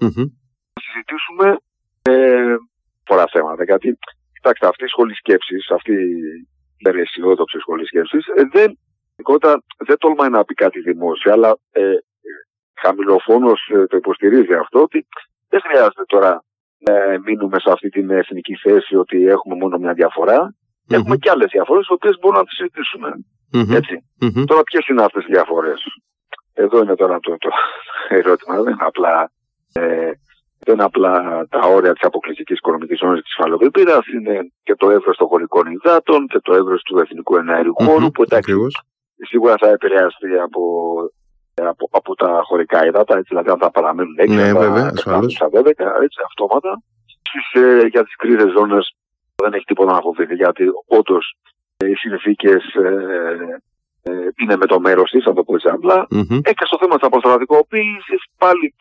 συζητήσουμε 0.96 1.58
ε, 2.02 2.56
πολλά 3.04 3.28
θέματα. 3.32 3.64
Γιατί, 3.64 3.98
κοιτάξτε, 4.34 4.68
αυτή 4.68 4.84
η 4.84 4.88
σχολή 4.88 5.16
σκέψης, 5.16 5.70
αυτή 5.70 5.94
η 6.78 7.00
αισιόδοξη 7.00 7.58
σχολή 7.60 7.86
σκέψης, 7.86 8.26
ε, 8.28 8.44
δεν, 8.52 8.78
δεν 9.88 9.98
τολμάει 9.98 10.30
να 10.30 10.46
πει 10.46 10.54
κάτι 10.54 10.80
δημόσια, 10.80 11.32
αλλά 11.32 11.58
ε, 11.72 11.82
χαμηλοφόνος 12.82 13.70
ε, 13.74 13.86
το 13.86 13.98
υποστηρίζει 13.98 14.54
αυτό, 14.54 14.82
ότι 14.82 15.08
δεν 15.50 15.62
χρειάζεται 15.68 16.06
τώρα 16.06 16.44
να 16.78 16.94
μείνουμε 17.26 17.60
σε 17.60 17.72
αυτή 17.72 17.90
την 17.90 18.10
εθνική 18.10 18.56
θέση 18.56 18.96
ότι 18.96 19.28
έχουμε 19.28 19.56
μόνο 19.56 19.78
μια 19.78 19.94
διαφορά. 19.94 20.40
Mm-hmm. 20.54 20.96
Έχουμε 20.98 21.18
και 21.18 21.30
άλλες 21.30 21.50
διαφορές, 21.52 21.86
τι 21.86 21.94
οποίες 21.94 22.18
μπορούμε 22.20 22.40
να 22.40 22.46
τις 22.46 22.56
συζητήσουμε. 22.56 23.10
Mm-hmm. 23.54 23.76
Έτσι. 23.80 23.96
Mm-hmm. 24.22 24.44
Τώρα, 24.46 24.64
ποιες 24.64 24.88
είναι 24.88 25.04
αυτές 25.04 25.24
οι 25.24 25.32
διαφορές; 25.32 25.82
Εδώ 26.54 26.82
είναι 26.82 26.96
τώρα 26.96 27.20
το, 27.20 27.38
το 27.38 27.50
ερώτημα. 28.10 28.56
Δεν 28.56 28.74
είναι 28.74 28.86
απλά 28.92 29.32
ε, 29.74 30.12
δεν 30.60 30.74
είναι 30.74 30.84
απλά 30.84 31.46
τα 31.50 31.60
όρια 31.60 31.94
της 31.94 32.04
αποκλειστικής 32.04 32.58
οικονομικής 32.58 32.98
ζώνης 32.98 33.22
της 33.24 33.36
Φαλοκρηπίδα, 33.38 34.04
είναι 34.16 34.52
και 34.64 34.76
το 34.76 34.90
εύρος 34.90 35.18
των 35.18 35.28
χωρικών 35.28 35.66
υδάτων 35.72 36.28
και 36.28 36.40
το 36.44 36.54
εύρος 36.54 36.82
του 36.82 37.00
εθνικού 37.00 37.36
εναέριου 37.36 37.74
χώρου, 37.74 38.12
που 38.12 38.24
εντάξει, 38.24 38.54
σίγουρα 39.30 39.56
θα 39.58 39.70
επηρεαστεί 39.70 40.38
από, 40.38 40.62
από, 41.54 41.90
από 41.92 42.16
τα 42.16 42.42
χωρικά 42.44 42.86
υδάτα, 42.86 43.18
έτσι, 43.18 43.28
δηλαδή 43.30 43.50
αν 43.50 43.58
θα 43.58 43.72
παραμένουν 43.72 44.16
έξω, 44.18 44.36
ναι, 44.36 44.54
βέβαια, 44.54 44.92
θα 45.38 45.50
12, 45.54 45.66
έτσι, 46.06 46.20
αυτόματα. 46.26 46.82
Στις, 47.06 47.62
ε, 47.62 47.86
για 47.88 48.04
τις 48.04 48.16
κρίζε 48.16 48.48
ζώνες 48.58 48.96
δεν 49.36 49.54
έχει 49.54 49.66
τίποτα 49.66 49.92
να 49.94 50.02
φοβηθεί, 50.02 50.36
γιατί 50.36 50.64
όντως 50.88 51.36
ε, 51.78 51.90
οι 51.90 51.96
συνθήκες 51.96 52.64
ε, 52.74 53.62
ε, 54.10 54.12
είναι 54.42 54.56
με 54.58 54.66
το 54.66 54.80
μέρος 54.80 55.10
της, 55.10 55.24
θα 55.24 55.34
το 55.34 55.44
πω 55.44 55.56
έτσι 55.56 55.68
απλά. 55.68 56.08
Mm-hmm. 56.16 56.40
Ε, 56.44 56.54
και 56.54 56.66
στο 56.66 56.78
θέμα 56.80 56.96
της 56.96 57.08
αποστρατικοποίησης 57.08 58.22
πάλι 58.38 58.76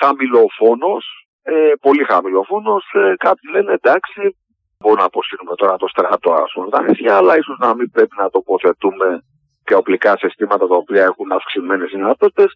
χαμηλόφωνος, 0.00 1.04
ε, 1.42 1.72
πολύ 1.80 2.04
χαμηλόφωνος. 2.04 2.84
Ε, 2.92 3.14
κάποιοι 3.16 3.50
λένε 3.52 3.72
εντάξει, 3.72 4.36
μπορούμε 4.78 5.00
να 5.00 5.06
αποσύρουμε 5.06 5.54
τώρα 5.54 5.76
το 5.76 5.88
στρατό 5.88 6.32
ας 6.32 6.52
πούμε 6.54 6.70
τα 6.70 6.82
νησιά, 6.82 7.16
αλλά 7.16 7.36
ίσως 7.36 7.58
να 7.58 7.74
μην 7.74 7.90
πρέπει 7.90 8.14
να 8.16 8.30
τοποθετούμε 8.30 9.22
και 9.64 9.74
οπλικά 9.74 10.16
συστήματα 10.18 10.66
τα 10.66 10.76
οποία 10.76 11.02
έχουν 11.04 11.32
αυξημένες 11.32 11.90
δυνατότητες. 11.90 12.50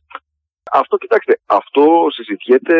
Αυτό, 0.72 0.96
κοιτάξτε, 0.96 1.38
αυτό 1.46 2.06
συζητιέται 2.10 2.78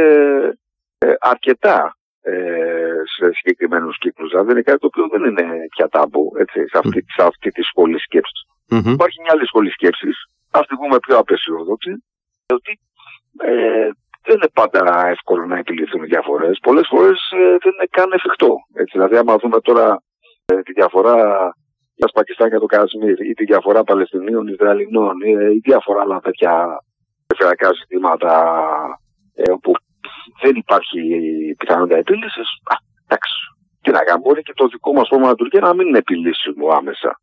ε, 0.99 1.13
αρκετά 1.21 1.97
ε, 2.21 2.95
σε 3.17 3.31
συγκεκριμένους 3.33 3.99
κύκλους. 3.99 4.31
Δηλαδή 4.31 4.51
είναι 4.51 4.63
κάτι 4.63 4.79
το 4.79 4.87
οποίο 4.87 5.07
δεν 5.09 5.25
είναι 5.25 5.67
πια 5.75 5.89
τάμπου 5.89 6.33
έτσι, 6.39 6.69
σε, 6.69 6.79
αυτή, 6.79 7.05
σε 7.17 7.23
αυτή 7.23 7.51
τη 7.51 7.63
σχολή 7.63 7.99
σκέψης. 7.99 8.41
Mm-hmm. 8.71 8.93
Υπάρχει 8.93 9.21
μια 9.21 9.33
άλλη 9.35 9.47
σχολή 9.47 9.71
σκέψης, 9.71 10.17
ας 10.51 10.67
τη 10.67 10.75
πούμε 10.75 10.99
πιο 10.99 11.19
απεσιόδοξη, 11.19 12.05
ότι 12.47 12.81
ε, 13.39 13.89
δεν 14.25 14.37
είναι 14.37 14.51
πάντα 14.53 15.07
εύκολο 15.09 15.47
να 15.47 15.59
επιληθούν 15.59 16.05
διαφορές. 16.05 16.59
Πολλές 16.63 16.87
φορές 16.91 17.19
ε, 17.31 17.57
δεν 17.63 17.73
είναι 17.73 17.89
καν 17.91 18.13
εφικτό. 18.13 18.57
Έτσι. 18.75 18.93
Δηλαδή, 18.99 19.17
άμα 19.17 19.37
δούμε 19.37 19.61
τώρα 19.61 20.03
ε, 20.45 20.63
τη 20.63 20.73
διαφορά 20.73 21.17
για 21.95 22.09
Πακιστάν 22.15 22.51
και 22.51 22.59
το 22.59 22.67
Κασμίρ 22.67 23.21
ή 23.21 23.33
τη 23.33 23.45
διαφορά 23.45 23.85
Παλαιστινίων, 23.85 24.47
Ισραηλινών 24.47 25.21
ή, 25.21 25.31
ή 25.55 25.61
διάφορα 25.65 26.01
άλλα 26.01 26.21
τέτοια 26.21 26.53
περιφερειακά 27.27 27.69
ζητήματα 27.81 28.33
ε, 29.35 29.51
όπου 29.51 29.73
δεν 30.43 30.55
υπάρχει 30.57 31.01
πιθανότητα 31.59 31.97
επίλυσης. 31.97 32.49
Εντάξει. 33.05 33.35
Τι 33.83 33.91
να 33.91 34.05
κάνουμε, 34.05 34.25
μπορεί 34.29 34.43
και 34.43 34.53
το 34.57 34.67
δικό 34.67 34.93
μας 34.93 35.09
πρόγραμμα 35.09 35.35
Τουρκία 35.35 35.61
να 35.61 35.75
μην 35.75 35.87
είναι 35.87 35.99
επιλύσιμο 35.99 36.69
άμεσα. 36.69 37.21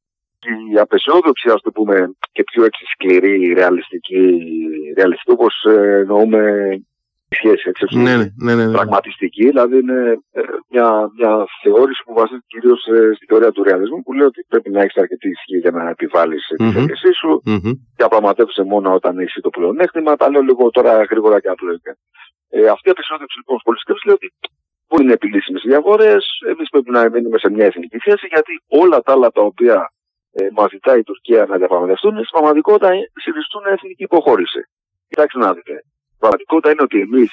Η 0.74 0.80
απεσιόδοξη, 0.80 1.50
ας 1.50 1.62
το 1.62 1.72
πούμε, 1.72 2.12
και 2.32 2.44
πιο 2.44 2.64
έτσι 2.64 2.84
σκληρή, 2.94 3.54
ρεαλιστική, 3.54 4.40
ρεαλιστική 4.98 5.32
όπως 5.32 5.64
ε, 5.64 6.00
εννοούμε 6.00 6.42
σχέση 7.30 7.64
έτσι, 7.70 7.98
ναι, 7.98 8.16
ναι, 8.18 8.56
ναι, 8.56 8.66
ναι, 8.66 8.72
πραγματιστική, 8.72 9.46
δηλαδή 9.48 9.78
είναι 9.78 10.20
ε, 10.32 10.42
μια, 10.70 11.12
μια 11.18 11.46
θεώρηση 11.64 12.02
που 12.06 12.14
βασίζεται 12.14 12.46
κυρίως 12.48 12.86
ε, 12.86 13.14
στη 13.16 13.26
θεωρία 13.26 13.52
του 13.52 13.64
ρεαλισμού 13.64 14.04
που 14.04 14.14
λέει 14.14 14.28
ότι 14.28 14.46
πρέπει 14.48 14.70
να 14.70 14.82
έχεις 14.82 14.98
αρκετή 14.98 15.30
ισχύ 15.30 15.58
για 15.58 15.72
να 15.72 15.90
επιβάλλεις 15.90 16.44
mm-hmm. 16.50 16.66
τη 16.66 16.72
θέλησή 16.72 17.12
σου 17.20 17.42
mm-hmm. 17.46 17.74
διαπραγματεύεσαι 17.96 18.64
μόνο 18.64 18.94
όταν 18.94 19.20
έχει 19.20 19.42
το 19.42 19.50
πλεονέκτημα. 19.50 20.16
Τα 20.16 20.30
λέω 20.30 20.42
λίγο 20.42 20.70
τώρα 20.70 21.04
γρήγορα 21.04 21.40
και 21.40 21.48
απλοϊκά. 21.48 21.98
Ε, 22.50 22.68
αυτή 22.68 22.88
η 22.90 22.92
απεσιόδοξη 22.92 23.38
λοιπόν 23.38 23.76
σκέψη 23.84 24.06
λέει 24.08 24.16
ότι 24.20 24.30
μπορεί 24.88 25.06
να 25.06 25.14
επιλύσει 25.14 25.54
τι 25.54 25.68
διαφορές. 25.68 26.24
Εμείς 26.54 26.70
πρέπει 26.70 26.92
να 26.92 27.10
μείνουμε 27.10 27.38
σε 27.38 27.50
μια 27.50 27.66
εθνική 27.66 27.98
θέση 27.98 28.28
γιατί 28.34 28.54
όλα 28.68 29.02
τα 29.02 29.12
άλλα 29.12 29.30
τα 29.32 29.42
οποία 29.42 29.78
ε, 30.32 30.48
μας 30.58 30.70
ζητάει 30.70 31.00
η 31.00 31.04
Τουρκία 31.04 31.46
να 31.46 31.58
διαπραγματευτούν 31.58 32.14
στην 32.14 32.36
πραγματικότητα 32.38 32.90
συνιστούν 33.26 33.64
εθνική 33.66 34.04
υποχώρηση. 34.04 34.62
Κοιτάξτε 35.10 35.40
να 35.40 35.54
δείτε 35.54 35.84
πραγματικότητα 36.20 36.72
είναι 36.72 36.88
ότι 36.90 37.00
εμείς 37.00 37.32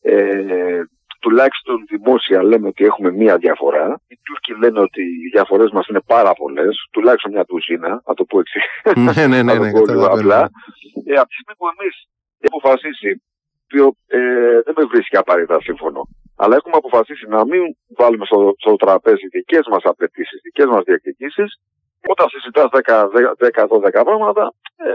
ε, 0.00 0.82
τουλάχιστον 1.24 1.76
δημόσια 1.92 2.42
λέμε 2.42 2.66
ότι 2.68 2.84
έχουμε 2.84 3.10
μία 3.20 3.36
διαφορά. 3.36 4.00
Οι 4.08 4.16
Τούρκοι 4.24 4.52
λένε 4.62 4.80
ότι 4.80 5.02
οι 5.02 5.28
διαφορές 5.32 5.70
μας 5.70 5.86
είναι 5.86 6.02
πάρα 6.14 6.32
πολλές, 6.40 6.88
τουλάχιστον 6.90 7.32
μια 7.32 7.44
τουζίνα, 7.44 8.02
να 8.06 8.14
το 8.14 8.24
πω 8.24 8.38
έτσι. 8.44 8.58
Ναι, 9.04 9.26
ναι, 9.26 9.42
ναι. 9.42 9.54
ναι, 9.58 9.68
ναι 9.68 10.04
απλά. 10.16 10.40
Ε, 11.10 11.14
από 11.22 11.28
τη 11.30 11.34
στιγμή 11.38 11.54
που 11.58 11.66
εμείς 11.74 11.94
έχουμε 12.44 12.58
αποφασίσει, 12.62 13.10
το 13.66 13.96
ε, 14.06 14.18
δεν 14.64 14.74
με 14.78 14.84
βρίσκει 14.92 15.16
απαραίτητα 15.16 15.58
σύμφωνο, 15.60 16.00
αλλά 16.36 16.54
έχουμε 16.56 16.76
αποφασίσει 16.76 17.26
να 17.28 17.40
μην 17.50 17.62
βάλουμε 17.98 18.24
στο, 18.24 18.54
στο 18.58 18.76
τραπέζι 18.76 19.26
δικές 19.36 19.64
μας 19.70 19.82
απαιτήσεις, 19.84 20.40
δικές 20.42 20.66
μας 20.66 20.82
διεκδικήσεις, 20.84 21.50
όταν 22.12 22.26
συζητάς 22.28 22.68
10-12 22.70 24.04
πράγματα, 24.04 24.54
ε, 24.76 24.86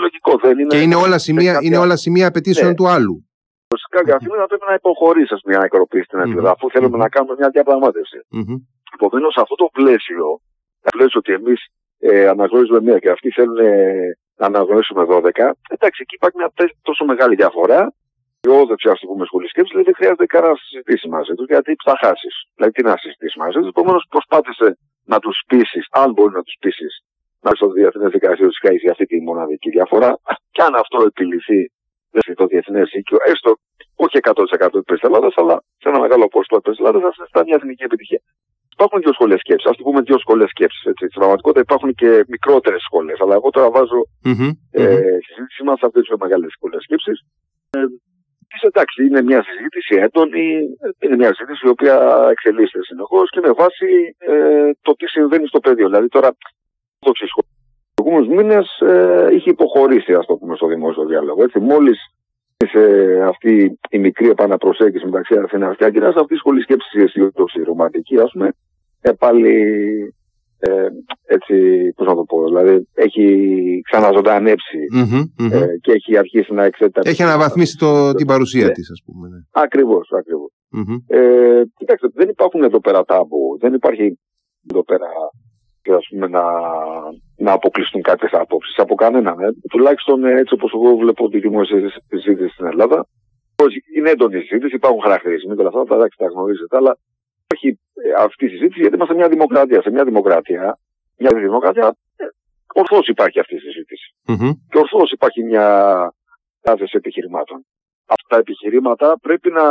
λογικό 0.00 0.38
δεν 0.42 0.58
είναι. 0.58 0.68
Και 0.68 0.80
είναι 0.80 0.94
όλα 0.94 1.18
σημεία, 1.18 1.58
είναι 1.62 1.76
όλα 1.76 1.96
σημεία 1.96 2.26
απαιτήσεων 2.26 2.68
ναι. 2.68 2.74
του 2.74 2.88
άλλου. 2.88 3.28
Φυσικά 3.74 3.98
κάποια 3.98 4.18
στιγμή 4.18 4.38
θα 4.38 4.46
πρέπει 4.46 4.64
να 4.68 4.74
υποχωρήσεις 4.74 5.40
μια 5.44 5.60
ακροπή 5.60 6.00
στην 6.02 6.18
Ελλάδα, 6.20 6.50
αφού 6.50 6.70
θέλουμε 6.70 6.98
να 6.98 7.08
κάνουμε 7.08 7.34
μια 7.38 7.48
διαπραγμάτευση. 7.48 8.18
Mm-hmm. 8.36 8.58
Επομένως, 8.94 9.36
αυτό 9.36 9.54
το 9.54 9.68
πλαίσιο, 9.72 10.40
το 10.84 10.90
πλαίσιο 10.96 11.18
ότι 11.22 11.32
εμείς 11.32 11.60
ε, 11.98 12.28
αναγνωρίζουμε 12.28 12.80
μία 12.80 12.98
και 12.98 13.10
αυτοί 13.10 13.30
θέλουν 13.30 13.58
ε, 13.58 13.72
να 14.36 14.46
αναγνωρίσουμε 14.46 15.02
12, 15.08 15.30
εντάξει, 15.74 15.98
εκεί 16.04 16.14
υπάρχει 16.20 16.36
μια 16.36 16.50
τόσο 16.82 17.04
μεγάλη 17.04 17.34
διαφορά. 17.34 17.92
Η 18.46 18.48
όδεψη, 18.48 18.88
ας 18.88 18.98
το 19.00 19.06
πούμε, 19.06 19.24
σχολής 19.24 19.50
σκέψης, 19.50 19.70
δηλαδή 19.72 19.90
δεν 19.90 19.98
χρειάζεται 19.98 20.26
κανένα 20.26 20.52
να 20.52 20.58
συζητήσει 20.58 21.08
μαζί 21.08 21.32
τους, 21.36 21.46
γιατί 21.46 21.70
θα 21.84 21.94
χάσεις. 22.02 22.34
Δηλαδή, 22.54 22.72
τι 22.74 22.82
να 22.82 22.96
συζητήσεις 22.96 23.36
μαζί 23.42 23.58
τους. 23.58 23.68
Επομένως, 23.74 24.02
προσπάθησε 24.08 24.78
να 25.12 25.18
του 25.24 25.32
πείσει, 25.50 25.80
αν 26.00 26.08
μπορεί 26.14 26.32
να 26.38 26.42
του 26.46 26.54
πείσει, 26.62 26.88
να 27.44 27.50
στο 27.58 27.66
διεθνέ 27.76 28.08
δικαστήριο 28.16 28.50
τη 28.50 28.76
για 28.84 28.92
αυτή 28.94 29.04
τη 29.10 29.16
μοναδική 29.28 29.70
διαφορά. 29.76 30.10
Και 30.54 30.62
αν 30.66 30.74
αυτό 30.82 30.96
επιληθεί 31.10 31.60
το 32.40 32.46
διεθνέ 32.52 32.82
δίκαιο, 32.94 33.18
έστω 33.32 33.50
όχι 34.04 34.16
100% 34.22 34.86
τη 34.88 34.96
Ελλάδα, 35.06 35.28
αλλά 35.40 35.56
σε 35.80 35.88
ένα 35.90 35.98
μεγάλο 36.04 36.24
ποσοστό 36.34 36.56
τη 36.60 36.72
Ελλάδα, 36.80 36.98
θα 37.32 37.38
είναι 37.38 37.44
μια 37.48 37.58
εθνική 37.60 37.82
επιτυχία. 37.88 38.20
Υπάρχουν 38.76 38.98
δύο 39.04 39.12
σχολέ 39.18 39.36
σκέψη. 39.44 39.68
Α 39.68 39.72
το 39.78 39.82
πούμε 39.86 40.00
δύο 40.08 40.18
σχολέ 40.24 40.46
σκέψη. 40.54 40.78
Στην 40.98 41.18
πραγματικότητα 41.20 41.62
υπάρχουν 41.66 41.90
και 42.00 42.10
μικρότερε 42.34 42.78
σχολέ. 42.86 43.12
Αλλά 43.22 43.34
εγώ 43.38 43.48
τώρα 43.56 43.68
βάζω 43.76 44.00
mm-hmm, 44.28 44.50
ε, 44.70 44.82
mm-hmm. 44.82 45.18
συζήτησή 45.26 45.62
μα 45.68 45.74
αυτέ 45.86 45.98
τι 46.04 46.08
μεγάλε 46.24 46.46
σχολέ 46.56 46.78
σκέψη. 46.86 47.12
Ε, 47.76 47.80
εντάξει, 48.62 49.04
είναι 49.04 49.22
μια 49.22 49.42
συζήτηση 49.42 49.94
έντονη, 49.96 50.46
είναι 51.00 51.16
μια 51.16 51.34
συζήτηση 51.34 51.66
η 51.66 51.68
οποία 51.68 52.26
εξελίσσεται 52.30 52.84
συνεχώς 52.84 53.30
και 53.30 53.40
με 53.40 53.52
βάση 53.52 54.16
ε, 54.18 54.70
το 54.82 54.92
τι 54.94 55.06
συμβαίνει 55.06 55.46
στο 55.46 55.60
πεδίο. 55.60 55.86
Δηλαδή 55.86 56.08
τώρα, 56.08 56.36
το 56.98 57.10
ψυχο 57.12 57.40
του 57.40 58.02
προηγούμενους 58.02 58.36
μήνες 58.36 58.80
ε, 58.80 59.28
είχε 59.34 59.50
υποχωρήσει, 59.50 60.14
ας 60.14 60.26
το 60.26 60.34
πούμε, 60.36 60.56
στο 60.56 60.66
δημόσιο 60.66 61.04
διάλογο. 61.04 61.42
Έτσι, 61.42 61.58
μόλις 61.58 61.98
σε 62.56 62.82
αυτή 63.22 63.78
η 63.90 63.98
μικρή 63.98 64.28
επαναπροσέγγιση 64.28 65.04
μεταξύ 65.04 65.34
Αθήνα 65.38 65.74
και 65.74 65.84
Άγκυρας, 65.84 66.14
αυτή 66.14 66.34
η 66.34 66.36
σχολή 66.36 66.60
σκέψης, 66.60 66.92
η 66.92 67.02
αισιοδόξη 67.02 67.62
ρομαντική, 67.62 68.18
ας 68.20 68.30
πούμε, 68.32 68.50
ε, 69.00 69.12
πάλι 69.12 69.52
ε, 70.58 70.88
έτσι, 71.24 71.54
πώς 71.96 72.06
να 72.06 72.14
το 72.14 72.24
πω, 72.24 72.44
δηλαδή 72.44 72.88
έχει 72.94 73.26
ε, 75.50 75.78
και 75.80 75.92
έχει 75.92 76.16
αρχίσει 76.18 76.52
να 76.52 76.64
εξετάσει. 76.64 77.10
Έχει 77.10 77.22
αναβαθμίσει 77.22 77.76
το, 77.76 78.12
την 78.14 78.26
παρουσία 78.26 78.66
ναι. 78.66 78.72
της, 78.72 78.90
ας 78.90 79.02
πούμε. 79.04 79.28
Ναι. 79.28 79.38
Ακριβώς, 79.50 80.10
ακριβώς. 80.18 80.50
Ε, 81.06 81.62
κοιτάξτε, 81.76 82.08
δεν 82.14 82.28
υπάρχουν 82.28 82.62
εδώ 82.62 82.80
πέρα 82.80 83.04
τάμπου, 83.04 83.58
δεν 83.60 83.74
υπάρχει 83.74 84.18
εδώ 84.70 84.84
πέρα 84.84 85.06
ας 85.96 86.06
πούμε, 86.10 86.26
να, 86.26 86.42
να 87.36 87.52
αποκλειστούν 87.52 88.02
κάποιες 88.02 88.32
απόψεις 88.32 88.78
από 88.78 88.94
κανέναν. 88.94 89.40
Ε. 89.40 89.48
Τουλάχιστον 89.70 90.24
ε, 90.24 90.38
έτσι 90.38 90.54
όπως 90.54 90.72
εγώ 90.74 90.96
βλέπω 90.96 91.28
τη 91.28 91.38
δημόσια 91.38 91.78
συζήτηση 92.08 92.48
στην 92.48 92.66
Ελλάδα. 92.66 93.06
Είναι 93.96 94.10
έντονη 94.10 94.40
συζήτηση, 94.40 94.74
υπάρχουν 94.74 95.00
χαρακτηρισμοί 95.00 95.54
και 95.54 95.60
όλα 95.60 95.68
αυτά, 95.68 95.84
τα, 95.84 95.96
τα 96.16 96.26
γνωρίζετε, 96.26 96.76
αλλά 96.76 96.98
υπάρχει 97.48 97.80
ε, 97.94 98.22
αυτή 98.22 98.44
η 98.44 98.48
συζήτηση 98.48 98.80
γιατί 98.80 98.94
είμαστε 98.94 99.14
μια 99.14 99.28
δημοκρατία. 99.28 99.82
Σε 99.82 99.90
μια 99.90 100.04
δημοκρατία, 100.04 100.78
μια 101.16 101.32
δημοκρατία, 101.34 101.96
ε, 102.16 102.24
ορθώς 102.74 103.08
υπάρχει 103.08 103.40
αυτή 103.40 103.54
η 103.54 103.58
συζήτηση. 103.58 104.14
Mm-hmm. 104.28 104.52
Και 104.70 104.78
ορθώς 104.78 105.10
υπάρχει 105.10 105.42
μια 105.42 105.66
διάθεση 106.60 106.96
επιχειρημάτων. 106.96 107.66
Αυτά 108.06 108.26
τα 108.28 108.36
επιχειρήματα 108.36 109.18
πρέπει 109.20 109.50
να 109.50 109.66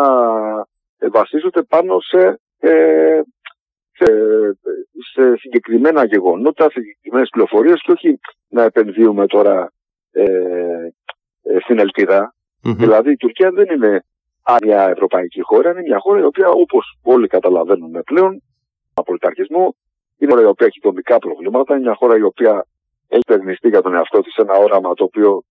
ε, 0.98 1.10
βασίζονται 1.10 1.64
πάνω 1.64 2.00
σε, 2.00 2.40
ε, 2.60 3.22
σε, 3.92 4.06
σε 5.14 5.38
συγκεκριμένα 5.38 6.06
γεγονότα, 6.06 6.64
σε 6.64 6.80
συγκεκριμένες 6.80 7.30
πληροφορίες 7.30 7.82
και 7.82 7.92
όχι 7.92 8.20
να 8.48 8.64
επενδύουμε 8.64 9.28
τώρα 9.28 9.72
ε, 10.12 10.24
ε, 11.42 11.60
στην 11.60 11.80
ελπίδα. 11.80 12.34
Mm-hmm. 12.64 12.76
Δηλαδή 12.78 13.12
η 13.12 13.18
Τουρκία 13.18 13.52
δεν 13.52 13.66
είναι 13.76 14.04
μια 14.64 14.82
ευρωπαϊκή 14.90 15.42
χώρα, 15.42 15.70
είναι 15.72 15.82
μια 15.82 16.00
χώρα 16.00 16.20
η 16.20 16.24
οποία 16.24 16.50
όπως 16.50 16.98
όλοι 17.04 17.28
καταλαβαίνουμε 17.28 18.02
πλέον, 18.02 18.42
απολυταρχισμό, 18.94 19.76
είναι 20.18 20.34
μια 20.34 20.36
χώρα 20.36 20.42
η 20.42 20.50
οποία 20.50 20.68
έχει 20.68 20.80
δομικά 20.84 21.18
προβλήματα, 21.18 21.74
είναι 21.74 21.84
μια 21.84 21.96
χώρα 21.96 22.18
η 22.18 22.22
οποία 22.22 22.66
έχει 23.08 23.24
περνιστεί 23.28 23.70
για 23.70 23.82
τον 23.82 23.94
εαυτό 23.96 24.22
της 24.22 24.36
ένα 24.36 24.54
όραμα 24.54 24.94
το 24.94 25.04
οποίο 25.04 25.44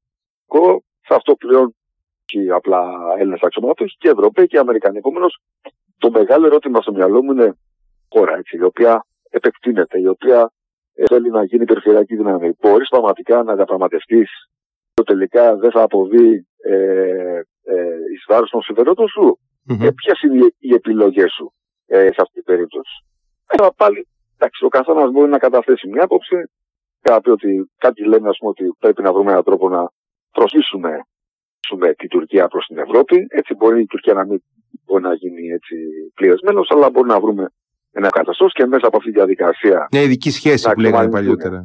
σε 1.07 1.15
αυτό 1.15 1.35
πλέον 1.35 1.75
όχι 2.27 2.51
απλά 2.51 2.83
Έλληνες 3.19 3.41
αξιωματούχοι 3.43 3.97
και 3.99 4.09
Ευρωπαίοι 4.09 4.47
και 4.47 4.59
Αμερικανοί. 4.59 4.99
Επομένως, 4.99 5.39
το 5.99 6.11
μεγάλο 6.11 6.47
ερώτημα 6.47 6.81
στο 6.81 6.93
μυαλό 6.93 7.23
μου 7.23 7.33
είναι 7.33 7.57
χώρα 8.09 8.37
έτσι, 8.37 8.57
η 8.57 8.63
οποία 8.63 9.07
επεκτείνεται, 9.31 10.01
η 10.01 10.07
οποία 10.07 10.53
θέλει 11.07 11.31
να 11.31 11.45
γίνει 11.45 11.65
περιφερειακή 11.65 12.17
δύναμη. 12.17 12.53
Μπορείς 12.61 12.89
πραγματικά 12.89 13.43
να 13.43 13.55
διαπραγματευτεί 13.55 14.27
το 14.95 15.03
τελικά 15.03 15.57
δεν 15.57 15.71
θα 15.71 15.83
αποβεί 15.83 16.47
ε, 16.63 17.41
ε, 17.75 17.97
εις 18.13 18.25
βάρος 18.29 18.51
των 18.51 18.63
συμφερόντων 18.63 19.09
σου. 19.09 19.39
Mm-hmm. 19.69 19.85
Ε, 19.85 19.91
ποιες 19.91 20.21
είναι 20.23 20.47
οι 20.59 20.75
επιλογές 20.75 21.33
σου 21.33 21.53
ε, 21.87 21.97
σε 21.97 22.21
αυτή 22.25 22.35
την 22.35 22.45
περίπτωση. 22.45 22.95
Ε, 23.47 23.67
πάλι, 23.77 24.09
εντάξει, 24.35 24.65
ο 24.65 24.69
καθένας 24.69 25.11
μπορεί 25.11 25.31
να 25.31 25.39
καταθέσει 25.39 25.89
μια 25.89 26.05
άποψη. 26.05 26.37
Κάποιοι, 27.01 27.33
ότι, 27.37 27.71
κάποιοι 27.79 28.05
λένε 28.09 28.29
ας 28.29 28.39
πούμε, 28.39 28.51
ότι 28.51 28.65
πρέπει 28.79 29.03
να 29.03 29.13
βρούμε 29.13 29.31
έναν 29.31 29.45
τρόπο 29.45 29.69
να 29.69 29.91
προσλύσουμε 30.33 31.05
την 31.97 32.09
Τουρκία 32.09 32.49
προς 32.49 32.67
την 32.67 32.79
Ευρώπη. 32.79 33.27
Έτσι 33.29 33.55
μπορεί 33.55 33.81
η 33.81 33.87
Τουρκία 33.87 34.15
να 34.15 34.25
μην 34.25 34.43
μπορεί 34.85 35.03
να 35.03 35.15
γίνει 35.15 35.49
έτσι 35.49 35.77
πλήρες 36.15 36.41
αλλά 36.69 36.91
μπορεί 36.91 37.09
να 37.09 37.21
βρούμε 37.21 37.53
ένα 37.99 38.09
καθεστώς 38.09 38.53
και 38.53 38.67
μέσα 38.67 38.87
από 38.87 38.97
αυτή 38.97 39.11
τη 39.11 39.17
διαδικασία. 39.17 39.89
Μια 39.93 40.03
ειδική 40.03 40.31
σχέση 40.31 40.71
που 40.73 40.81
λέγαμε 40.81 41.09
παλιότερα. 41.09 41.59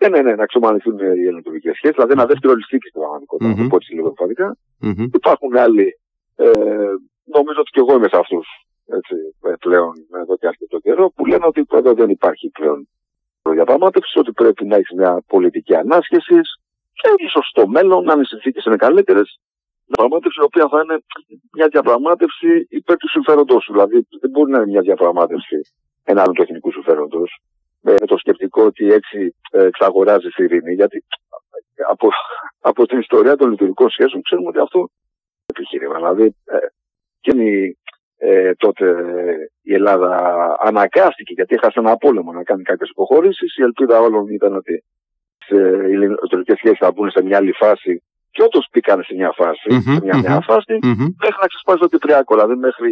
Ναι, 0.00 0.08
ναι, 0.08 0.20
ναι, 0.26 0.34
να 0.34 0.42
εξομαλυνθούν 0.42 0.98
οι 0.98 1.24
ελληνικέ 1.28 1.72
σχέσεις. 1.78 1.96
Δηλαδή 1.96 2.12
ένα 2.12 2.26
δεύτερο 2.26 2.54
ληστήκη 2.54 2.88
στην 2.88 3.00
πραγματικότητα. 3.00 3.48
Mm-hmm. 3.48 3.56
Να 3.56 3.62
το 3.62 3.68
πω 3.70 3.76
έτσι 3.76 3.94
λίγο 3.94 4.14
mm-hmm. 4.84 5.08
Υπάρχουν 5.20 5.56
άλλοι. 5.64 5.88
Ε, 6.36 6.46
νομίζω 7.36 7.58
ότι 7.62 7.70
και 7.74 7.80
εγώ 7.84 7.92
είμαι 7.96 8.08
σε 8.08 8.18
αυτούς 8.24 8.46
πλέον 9.66 9.94
εδώ 10.22 10.36
και 10.36 10.46
αρκετό 10.46 10.78
καιρό 10.78 11.04
που 11.14 11.26
λένε 11.26 11.46
ότι 11.46 11.66
εδώ 11.72 11.94
δεν 11.94 12.10
υπάρχει 12.10 12.50
πλέον 12.58 12.88
διαπραγμάτευση, 13.42 14.18
ότι 14.18 14.32
πρέπει 14.32 14.64
να 14.64 14.76
έχεις 14.76 14.96
μια 14.96 15.22
πολιτική 15.26 15.74
ανάσχεσης 15.74 16.46
και 16.92 17.08
ίσως 17.16 17.46
στο 17.48 17.66
μέλλον, 17.68 18.10
αν 18.10 18.20
οι 18.20 18.24
συνθήκες 18.24 18.64
είναι 18.64 18.76
καλύτερες, 18.76 19.38
διαπραγμάτευση 19.86 20.40
η 20.40 20.44
οποία 20.50 20.66
θα 20.68 20.80
είναι 20.82 20.96
μια 21.56 21.68
διαπραγμάτευση 21.68 22.66
υπέρ 22.68 22.96
του 22.96 23.08
συμφέροντός 23.08 23.64
σου. 23.64 23.72
Δηλαδή 23.72 24.06
δεν 24.20 24.30
μπορεί 24.30 24.50
να 24.50 24.56
είναι 24.58 24.66
μια 24.66 24.80
διαπραγμάτευση 24.80 25.58
ενάντια 26.04 26.32
του 26.32 26.42
εθνικού 26.42 26.70
συμφέροντος 26.72 27.30
με 27.80 27.98
το 27.98 28.16
σκεπτικό 28.16 28.62
ότι 28.64 28.92
έτσι 28.92 29.36
ε, 29.50 29.64
εξαγοράζεις 29.64 30.36
η 30.36 30.44
ειρήνη. 30.44 30.74
Γιατί 30.74 31.04
από, 31.88 32.08
από 32.60 32.86
την 32.86 32.98
ιστορία 32.98 33.36
των 33.36 33.50
λειτουργικών 33.50 33.90
σχέσεων 33.90 34.22
ξέρουμε 34.22 34.48
ότι 34.48 34.58
αυτό 34.58 34.78
είναι 34.78 34.88
επιχείρημα. 35.54 35.96
Δηλαδή 35.96 36.36
ε, 36.44 36.56
εκείνη 37.20 37.78
ε, 38.18 38.54
τότε 38.54 38.84
η 39.62 39.74
Ελλάδα 39.74 40.10
αναγκάστηκε 40.60 41.32
γιατί 41.32 41.54
έχασε 41.54 41.78
ένα 41.78 41.96
πόλεμο 41.96 42.32
να 42.32 42.42
κάνει 42.42 42.62
κάποιες 42.62 42.90
υποχωρήσεις. 42.90 43.56
Η 43.56 43.62
ελπίδα 43.62 44.00
όλων 44.00 44.28
ήταν 44.28 44.56
ότι 44.56 44.84
οι 45.48 45.96
λειτουργικές 45.96 46.56
σχέσεις 46.56 46.78
θα 46.78 46.92
μπουν 46.92 47.10
σε 47.10 47.22
μια 47.22 47.36
άλλη 47.36 47.52
φάση 47.52 48.02
και 48.36 48.42
όντως 48.48 48.64
μπήκαν 48.70 48.98
σε 49.08 49.14
μια 49.20 49.32
φάση, 49.40 49.68
mm-hmm, 49.70 49.94
σε 49.96 50.00
μια 50.06 50.16
νέα 50.26 50.40
φάση, 50.50 50.74
mm-hmm. 50.86 51.08
μέχρι 51.22 51.38
να 51.44 51.48
ξεσπάσει 51.50 51.80
το 51.84 51.88
Κυπριακό, 51.92 52.32
δηλαδή 52.34 52.54
μέχρι, 52.66 52.90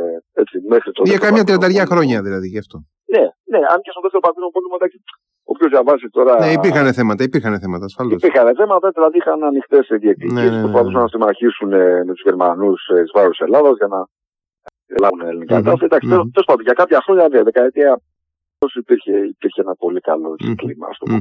ε, 0.00 0.02
έτσι, 0.42 0.56
μέχρι 0.72 0.90
το. 0.94 1.00
Για 1.10 1.20
καμιά 1.26 1.44
τριανταριά 1.46 1.84
χρόνια 1.90 2.18
δηλαδή 2.26 2.46
γι' 2.54 2.62
αυτό. 2.64 2.76
Ναι, 3.14 3.24
ναι, 3.52 3.60
αν 3.72 3.78
και 3.84 3.90
στο 3.94 4.00
δεύτερο 4.04 4.22
παγκόσμιο 4.26 4.50
πόλεμο, 4.54 4.74
εντάξει, 4.78 4.98
όποιος 5.52 5.70
διαβάσει 5.74 6.06
τώρα. 6.16 6.32
Ναι, 6.42 6.50
υπήρχαν 6.58 6.86
θέματα, 6.98 7.22
υπήρχαν 7.30 7.54
θέματα, 7.64 7.84
ασφαλώς. 7.90 8.18
Υπήρχαν 8.20 8.46
θέματα, 8.60 8.86
δηλαδή 8.96 9.16
είχαν 9.20 9.38
ανοιχτές 9.50 9.84
διεκδικήσει. 10.02 10.34
Ναι, 10.34 10.44
ναι, 10.44 10.56
ναι, 10.56 10.62
προσπαθούσαν 10.64 11.02
να 11.06 11.10
συμμαχήσουν 11.14 11.70
ε, 11.72 12.04
με 12.06 12.12
τους 12.14 12.24
Γερμανούς 12.28 12.80
ε, 12.94 13.00
εις 13.02 13.10
βάρος 13.16 13.38
Ελλάδα 13.46 13.70
για 13.80 13.88
να 13.94 14.00
λάβουν 15.02 15.22
ελληνικά 15.30 15.54
mm-hmm, 15.56 15.82
Εντάξει, 15.88 16.08
mm-hmm. 16.12 16.30
τέλος 16.34 16.48
πάντων, 16.48 16.64
για 16.68 16.76
κάποια 16.80 16.98
χρόνια, 17.04 17.24
ναι, 17.32 17.40
δεκαετία, 17.50 17.92
υπήρχε, 18.82 19.14
υπήρχε 19.34 19.60
ένα 19.66 19.74
πολύ 19.82 20.00
καλό 20.08 20.30
κλίμα, 20.60 20.86
ας 20.92 20.96
πούμε 21.00 21.16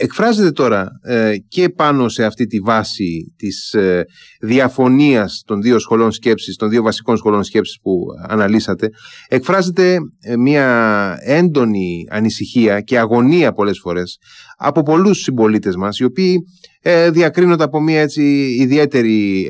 εκφράζεται 0.00 0.50
τώρα 0.50 0.88
ε, 1.02 1.34
και 1.48 1.68
πάνω 1.68 2.08
σε 2.08 2.24
αυτή 2.24 2.46
τη 2.46 2.58
βάση 2.58 3.34
της 3.36 3.72
ε, 3.72 4.04
διαφωνίας 4.40 5.42
των 5.46 5.62
δύο 5.62 5.78
σχολών 5.78 6.12
σκέψης, 6.12 6.56
των 6.56 6.68
δύο 6.68 6.82
βασικών 6.82 7.16
σχολών 7.16 7.44
σκέψης 7.44 7.78
που 7.82 8.06
αναλύσατε, 8.28 8.88
εκφράζεται 9.28 9.98
ε, 10.20 10.36
μια 10.36 11.18
έντονη 11.22 12.06
ανησυχία 12.10 12.80
και 12.80 12.98
αγωνία 12.98 13.52
πολλές 13.52 13.78
φορές 13.78 14.18
από 14.56 14.82
πολλούς 14.82 15.18
συμπολίτες 15.18 15.76
μας, 15.76 15.98
οι 15.98 16.04
οποίοι 16.04 16.36
ε, 16.82 17.10
διακρίνονται 17.10 17.64
από 17.64 17.80
μια 17.80 18.00
έτσι 18.00 18.22
ιδιαίτερη 18.60 19.48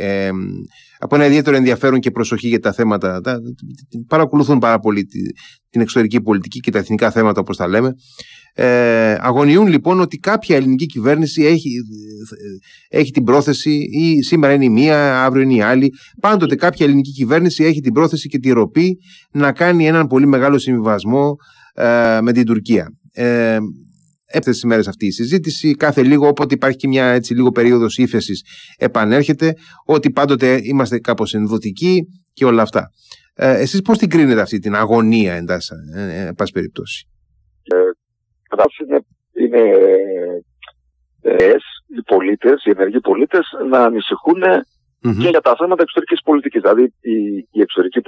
από 1.02 1.14
ένα 1.14 1.26
ιδιαίτερο 1.26 1.57
ενδιαφέρον 1.57 2.00
και 2.00 2.11
προσοχή 2.11 2.49
για 2.49 2.61
τα 2.61 2.73
θέματα. 2.73 3.21
Τα, 3.21 3.38
παρακολουθούν 4.07 4.59
πάρα 4.59 4.78
πολύ 4.78 5.04
την 5.71 5.80
εξωτερική 5.80 6.21
πολιτική 6.21 6.61
και 6.61 6.71
τα 6.71 6.78
εθνικά 6.78 7.11
θέματα, 7.11 7.40
όπως 7.40 7.57
τα 7.57 7.69
λέμε. 7.69 7.95
Ε, 8.54 9.16
αγωνιούν 9.21 9.66
λοιπόν 9.66 10.00
ότι 10.00 10.19
κάποια 10.19 10.57
ελληνική 10.57 10.87
κυβέρνηση 10.87 11.45
έχει, 11.45 11.71
έχει 12.88 13.11
την 13.11 13.25
πρόθεση, 13.25 13.71
ή 13.90 14.23
σήμερα 14.23 14.52
είναι 14.52 14.64
η 14.64 14.71
μία, 14.71 15.25
αύριο 15.25 15.42
είναι 15.42 15.54
η 15.54 15.62
άλλη. 15.62 15.92
Πάντοτε 16.21 16.54
κάποια 16.54 16.87
ελληνική 16.87 17.11
κυβέρνηση 17.11 17.64
έχει 17.64 17.80
την 17.80 17.92
πρόθεση 17.92 18.28
και 18.28 18.38
τη 18.38 18.50
ροπή 18.50 18.99
να 19.33 19.52
κάνει 19.52 19.87
έναν 19.87 20.07
πολύ 20.07 20.26
μεγάλο 20.26 20.59
συμβιβασμό 20.59 21.37
ε, 21.75 22.19
με 22.23 22.33
την 22.33 22.45
Τουρκία. 22.45 22.88
Ε, 23.12 23.59
Έπθε 24.32 24.50
τι 24.50 24.66
μέρες 24.66 24.88
αυτή 24.88 25.06
η 25.06 25.10
συζήτηση. 25.10 25.75
Κάθε 25.75 26.02
λίγο, 26.02 26.28
όποτε 26.28 26.54
υπάρχει 26.54 26.76
και 26.76 26.88
μια 26.88 27.04
έτσι 27.06 27.34
λίγο 27.34 27.50
περίοδος 27.50 27.99
ύφεσης, 27.99 28.44
επανέρχεται. 28.78 29.54
Ότι 29.87 30.10
πάντοτε 30.10 30.60
είμαστε 30.62 30.99
κάπως 30.99 31.34
ενδοτικοί 31.34 32.02
και 32.32 32.44
όλα 32.44 32.62
αυτά. 32.62 32.90
Ε, 33.34 33.60
Εσείς 33.60 33.82
πώς 33.82 33.99
την 33.99 34.08
κρίνετε 34.08 34.40
αυτή 34.40 34.59
την 34.59 34.74
αγωνία, 34.74 35.35
εντάσσα, 35.35 35.76
ε, 35.96 36.26
ε, 36.26 36.33
πάση 36.33 36.52
περιπτώσει; 36.52 37.09
Ε, 37.62 37.76
είναι, 39.44 39.62
ε, 41.22 41.55
οι 41.96 42.02
πολίτες, 42.07 42.64
οι 42.64 42.70
ενεργοί 42.70 43.00
πολίτες, 43.00 43.46
να 43.70 43.78
ανησυχουν 43.78 44.42
και 45.00 45.28
για 45.28 45.40
τα 45.40 45.55
θέματα 45.59 45.83
εξωτερικής 45.83 46.20
πολιτικής. 46.24 46.61
Δηλαδή, 46.61 46.83
η, 47.00 47.16
η 47.50 47.61
εξωτερική 47.61 47.98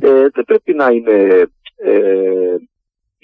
ε, 0.00 0.28
δεν 0.34 0.44
πρέπει 0.46 0.74
να 0.74 0.90
είναι 0.90 1.46
ε, 1.76 2.56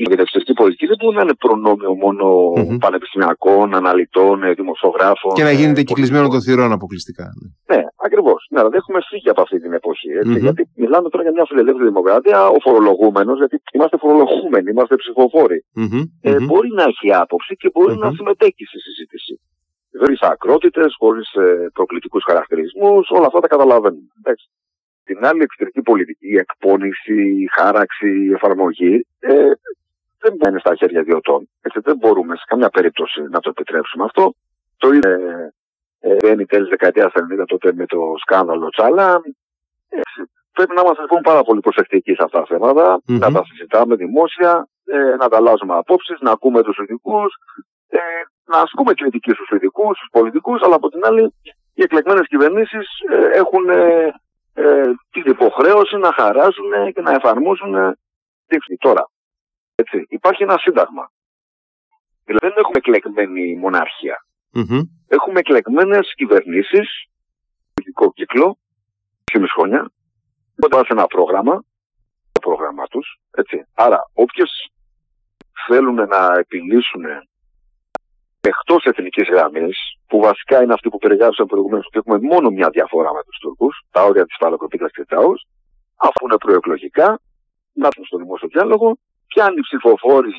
η 0.07 0.09
μεταξυστική 0.15 0.55
πολιτική 0.61 0.87
δεν 0.91 0.99
μπορεί 1.01 1.17
να 1.17 1.25
είναι 1.27 1.37
προνόμιο 1.45 1.93
μόνο 2.05 2.25
mm-hmm. 2.57 2.79
πανεπιστημιακών, 2.85 3.67
αναλυτών, 3.81 4.37
ε, 4.43 4.53
δημοσιογράφων. 4.61 5.33
Και 5.39 5.47
να 5.51 5.55
γίνεται 5.59 5.81
ε, 5.81 5.89
κυκλισμένο 5.89 6.27
των 6.29 6.41
θυρών 6.45 6.73
αποκλειστικά. 6.79 7.27
Ναι, 7.39 7.77
ναι 7.77 7.83
ακριβώς. 8.07 8.41
Ναι, 8.51 8.59
αλλά 8.61 8.71
δεν 8.73 8.79
έχουμε 8.83 9.01
φύγει 9.11 9.29
από 9.35 9.41
αυτή 9.45 9.57
την 9.65 9.73
εποχή. 9.81 10.11
Έτσι, 10.21 10.35
mm-hmm. 10.35 10.47
Γιατί 10.47 10.63
μιλάμε 10.83 11.07
τώρα 11.13 11.23
για 11.27 11.35
μια 11.37 11.47
φιλελεύθερη 11.51 11.87
δημοκρατία, 11.93 12.39
ο 12.57 12.59
φορολογούμενος, 12.67 13.37
γιατί 13.43 13.57
είμαστε 13.75 13.97
φορολογούμενοι, 14.05 14.69
είμαστε 14.75 14.95
ψηφοφόροι. 15.03 15.59
Mm-hmm. 15.81 16.03
Ε, 16.29 16.41
μπορεί 16.49 16.71
να 16.79 16.85
έχει 16.93 17.09
άποψη 17.25 17.53
και 17.61 17.69
μπορεί 17.75 17.95
να 18.05 18.09
συμμετέχει 18.17 18.65
στη 18.71 18.79
συζήτηση. 18.87 19.35
Χωρί 20.01 20.17
ακρότητες, 20.21 20.95
χωρίς 20.99 21.29
ε, 21.45 21.47
προκλητικούς 21.77 22.23
χαρακτηρισμούς, 22.29 23.05
όλα 23.17 23.27
αυτά 23.27 23.41
τα 23.41 23.49
καταλαβαίνουμε. 23.55 24.11
Εντάξει. 24.21 24.47
Την 25.05 25.19
άλλη 25.29 25.43
εξωτερική 25.43 25.83
πολιτική, 25.83 26.29
η 26.35 26.39
εκπόνηση, 26.45 27.17
η 27.45 27.47
χάραξη, 27.57 28.11
η 28.29 28.33
εφαρμογή, 28.33 29.07
ε, 29.19 29.51
δεν 30.23 30.35
μπαίνει 30.37 30.59
στα 30.61 30.75
χέρια 30.75 31.01
ιδιωτών. 31.01 31.49
Έτσι 31.63 31.79
δεν 31.81 31.97
μπορούμε 31.97 32.37
σε 32.37 32.45
καμιά 32.47 32.69
περίπτωση 32.69 33.23
να 33.23 33.41
το 33.41 33.49
επιτρέψουμε 33.55 34.05
αυτό. 34.05 34.35
Το 34.77 34.93
είναι 34.93 35.13
ε, 36.01 36.45
τέλη 36.53 36.69
δεκαετίας 36.69 37.13
90 37.41 37.45
τότε 37.47 37.73
με 37.75 37.87
το 37.87 37.99
σκάνδαλο 38.21 38.69
Τσάλα. 38.69 39.21
Έτσι, 39.89 40.21
πρέπει 40.53 40.75
να 40.75 40.81
είμαστε 40.81 41.03
λοιπόν 41.03 41.23
πάρα 41.23 41.43
πολύ 41.43 41.61
προσεκτικοί 41.61 42.15
σε 42.15 42.23
αυτά 42.25 42.39
τα 42.39 42.47
θέματα, 42.47 42.97
mm-hmm. 42.97 43.19
να 43.19 43.33
τα 43.33 43.43
συζητάμε 43.45 43.95
δημόσια, 43.95 44.69
ε, 44.85 45.17
να 45.19 45.25
ανταλλάζουμε 45.25 45.75
απόψεις, 45.75 46.21
να 46.21 46.31
ακούμε 46.31 46.63
τους 46.63 46.79
ειδικούς, 46.79 47.35
ε, 47.89 47.99
να 48.45 48.59
ασκούμε 48.59 48.93
κριτική 48.95 49.33
στους 49.33 49.51
ειδικούς, 49.51 49.97
στους 49.97 50.09
πολιτικούς, 50.11 50.63
αλλά 50.63 50.75
από 50.75 50.89
την 50.89 51.05
άλλη 51.05 51.33
οι 51.75 51.83
εκλεγμένες 51.83 52.27
κυβερνήσεις 52.29 52.87
ε, 53.11 53.39
έχουν 53.39 53.69
ε, 53.69 54.15
ε, 54.55 54.83
την 55.11 55.23
υποχρέωση 55.27 55.97
να 55.97 56.13
χαράζουν 56.13 56.93
και 56.95 57.01
να 57.01 57.13
εφαρμόζουν 57.13 57.97
τη 58.47 58.77
τώρα. 58.79 59.11
Έτσι. 59.83 60.07
Υπάρχει 60.09 60.43
ένα 60.43 60.59
σύνταγμα. 60.59 61.05
Δηλαδή 62.25 62.47
δεν 62.49 62.57
έχουμε 62.63 62.79
εκλεγμένη 62.83 63.57
μοναρχία. 63.57 64.17
Mm-hmm. 64.55 64.83
Έχουμε 65.09 65.39
εκλεγμένες 65.39 66.15
κυβερνήσεις, 66.15 66.89
πολιτικό 67.75 68.13
κύκλο, 68.13 68.59
6,5 69.33 69.45
χρόνια, 69.55 69.91
που 70.57 70.69
σε 70.73 70.93
ένα 70.97 71.07
πρόγραμμα, 71.07 71.65
το 72.33 72.41
πρόγραμμα 72.41 72.85
τους. 72.87 73.07
Άρα, 73.75 74.01
όποιες 74.13 74.51
θέλουν 75.67 75.95
να 75.95 76.23
επιλύσουν 76.39 77.05
εκτός 78.41 78.85
εθνικής 78.85 79.29
γραμμής, 79.29 79.77
που 80.07 80.21
βασικά 80.21 80.63
είναι 80.63 80.73
αυτοί 80.73 80.89
που 80.89 80.99
περιγράψαν 80.99 81.47
προηγουμένως 81.47 81.87
ότι 81.87 81.99
έχουμε 81.99 82.19
μόνο 82.33 82.51
μια 82.51 82.69
διαφορά 82.71 83.13
με 83.13 83.23
τους 83.27 83.39
Τούρκους, 83.39 83.83
τα 83.91 84.05
όρια 84.05 84.25
της 84.25 84.37
Παλακοπίτα 84.39 84.89
και 84.89 85.05
Τάου, 85.05 85.33
αφού 85.97 86.21
είναι 86.25 86.37
προεκλογικά, 86.37 87.21
να 87.73 87.87
έρθουν 87.87 88.05
στο 88.05 88.19
δημόσιο 88.19 88.49
διάλογο 88.49 88.99
και 89.33 89.43
αν 89.43 89.57
οι 89.57 89.61
ψηφοφόροι. 89.61 90.35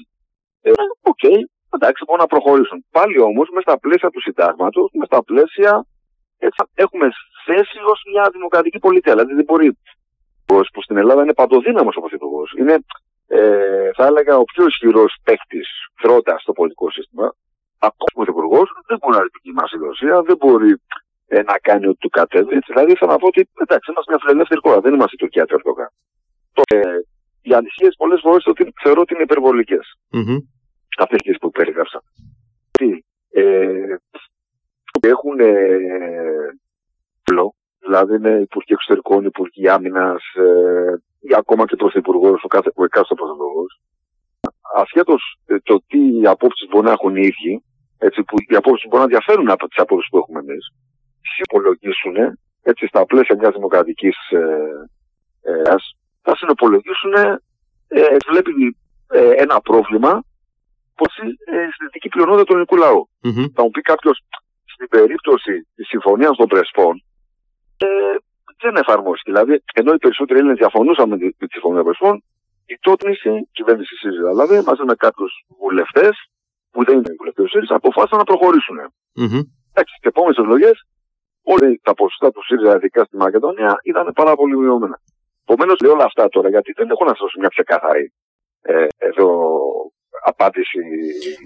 Ε, 0.61 0.71
ok, 1.11 1.23
okay, 1.23 1.39
εντάξει, 1.75 2.03
μπορούν 2.05 2.21
να 2.21 2.31
προχωρήσουν. 2.35 2.85
Πάλι 2.91 3.19
όμως, 3.19 3.47
μες 3.53 3.63
στα 3.63 3.79
πλαίσια 3.79 4.09
του 4.09 4.21
συντάγματος, 4.21 4.89
μες 4.93 5.07
στα 5.07 5.23
πλαίσια. 5.23 5.85
Έτσι, 6.37 6.63
έχουμε 6.73 7.07
θέση 7.45 7.77
ως 7.91 7.99
μια 8.11 8.29
δημοκρατική 8.31 8.79
πολιτεία. 8.79 9.13
Δηλαδή 9.13 9.33
δεν 9.33 9.43
μπορεί. 9.43 9.77
Που 10.45 10.81
στην 10.81 10.97
Ελλάδα 10.97 11.21
είναι 11.23 11.33
παντοδύναμος 11.33 11.95
ο 11.95 11.99
Πρωθυπουργός. 11.99 12.43
Είναι, 12.59 12.75
ε, 13.27 13.89
θα 13.95 14.05
έλεγα, 14.05 14.37
ο 14.37 14.43
πιο 14.43 14.65
ισχυρός 14.65 15.15
παίκτης 15.23 15.67
φρότα 16.01 16.37
στο 16.39 16.51
πολιτικό 16.53 16.91
σύστημα. 16.91 17.35
Ακόμα 17.79 18.11
ο 18.11 18.15
Πρωθυπουργός 18.17 18.61
δεν 18.87 18.97
μπορεί 18.99 19.15
να 19.17 19.21
δοκιμάσει 19.21 19.75
η 19.75 19.79
Ρωσία, 19.79 20.21
δεν 20.21 20.37
μπορεί 20.39 20.71
ε, 21.27 21.41
να 21.41 21.57
κάνει 21.67 21.87
ό,τι 21.87 21.97
του 21.97 22.09
κατέβει. 22.09 22.59
Δηλαδή 22.67 22.95
θα 22.95 23.05
να 23.05 23.17
πω 23.17 23.27
ότι 23.27 23.49
εντάξει, 23.63 23.91
είμαστε 23.91 24.11
μια 24.11 24.21
φιλελεύθερη 24.23 24.59
χώρα, 24.63 24.79
δεν 24.79 24.93
είμαστε 24.93 25.15
η 25.15 25.21
Τουρκία 25.23 25.45
του 25.45 25.55
Ερντογάν. 25.57 25.89
Ε, 26.73 26.79
οι 27.43 27.53
ανησυχίε 27.53 27.89
πολλές 27.97 28.19
φορές 28.23 28.43
θεωρώ 28.83 29.01
ότι 29.01 29.13
είναι 29.13 29.23
υπερβολικές. 29.23 29.85
Mm-hmm. 30.13 30.37
Αυτές 30.97 31.21
τις 31.21 31.37
που 31.37 31.49
περιγράψα. 31.49 32.03
Τι, 32.71 32.89
ε, 33.29 33.95
έχουν 34.99 35.39
ε, 35.39 35.53
δηλαδή 37.79 38.15
είναι 38.15 38.39
υπουργοί 38.47 38.73
εξωτερικών, 38.73 39.25
υπουργοί 39.25 39.69
άμυνας 39.69 40.23
ε, 40.35 40.95
ή 41.19 41.35
ακόμα 41.35 41.65
και 41.65 41.75
πρωθυπουργός, 41.75 42.43
ο 42.43 42.47
κάθε 42.47 42.69
ο 42.75 42.83
εκάστοτε 42.83 43.21
πρωθυπουργός. 43.21 43.81
Ασχέτως 44.75 45.21
ε, 45.45 45.55
το 45.63 45.83
τι 45.87 46.27
απόψεις 46.27 46.67
μπορεί 46.69 46.85
να 46.85 46.91
έχουν 46.91 47.15
οι 47.15 47.21
ίδιοι, 47.21 47.63
έτσι, 47.97 48.23
που 48.23 48.35
οι 48.47 48.55
απόψεις 48.55 48.89
μπορεί 48.89 49.01
να 49.01 49.07
διαφέρουν 49.07 49.49
από 49.49 49.67
τις 49.67 49.77
απόψεις 49.77 50.09
που 50.09 50.17
έχουμε 50.17 50.39
εμείς, 50.39 50.65
υπολογίσουν 51.47 52.15
έτσι, 52.63 52.87
στα 52.87 53.05
πλαίσια 53.05 53.35
μιας 53.39 53.53
δημοκρατικής 53.53 54.17
ε, 54.29 54.67
ε, 55.41 55.61
θα 56.23 56.35
συνοπολογίσουν, 56.35 57.13
ε, 57.87 58.15
βλέπει 58.29 58.77
ε, 59.07 59.31
ένα 59.43 59.61
πρόβλημα 59.61 60.23
πως 60.95 61.11
ε, 61.17 61.67
στην 61.73 61.85
δυτική 61.85 62.09
πλειονότητα 62.09 62.45
του 62.45 62.53
ελληνικού 62.53 62.75
λαού. 62.75 63.09
Mm-hmm. 63.23 63.45
Θα 63.55 63.61
μου 63.63 63.69
πει 63.69 63.81
κάποιος, 63.81 64.17
στην 64.73 64.87
περίπτωση 64.87 65.67
της 65.75 65.87
συμφωνίας 65.87 66.35
των 66.37 66.47
Πρεσπών, 66.47 67.03
ε, 67.77 67.87
δεν 68.61 68.75
εφαρμόστηκε. 68.75 69.31
Δηλαδή, 69.31 69.63
ενώ 69.73 69.93
οι 69.93 69.97
περισσότεροι 69.97 70.39
Έλληνες 70.39 70.57
διαφωνούσαν 70.57 71.09
με 71.09 71.17
τη, 71.17 71.47
συμφωνία 71.55 71.77
των 71.81 71.87
Πρεσπών, 71.87 72.23
η 72.65 72.75
τότε 72.79 73.07
κυβέρνηση 73.51 73.95
ΣΥΡΙΖΑ, 73.95 74.29
δηλαδή 74.29 74.55
μαζί 74.69 74.83
με 74.89 74.95
κάποιους 74.95 75.31
βουλευτές, 75.59 76.13
που 76.71 76.83
δεν 76.83 76.95
είναι 76.97 77.13
βουλευτές 77.17 77.43
του 77.45 77.51
ΣΥΡΙΖΑ, 77.53 77.75
αποφάσισαν 77.75 78.17
να 78.17 78.23
προχωρήσουν. 78.23 78.77
Mm-hmm. 79.19 79.43
Εντάξει, 79.71 79.93
στι 79.97 80.07
επόμενες 80.11 80.37
εκλογές, 80.37 80.77
όλα 81.43 81.65
τα 81.81 81.93
ποσοστά 81.93 82.31
του 82.31 82.43
ΣΥΡΙΖΑ, 82.47 82.75
ειδικά 82.75 83.03
στη 83.03 83.17
Μακεδονία, 83.17 83.71
ήταν 83.83 84.05
πάρα 84.19 84.33
πολύ 84.35 84.57
μειωμένα. 84.57 84.97
Επομένως, 85.53 85.77
λέω 85.83 85.93
όλα 85.97 86.07
αυτά 86.11 86.23
τώρα, 86.29 86.49
γιατί 86.49 86.71
δεν 86.79 86.87
έχω 86.89 87.03
να 87.03 87.13
σα 87.15 87.19
δώσω 87.23 87.39
μια 87.39 87.51
ξεκάθαρη 87.55 88.05
ε, 88.61 88.87
εδώ 89.09 89.27
απάντηση. 90.23 90.79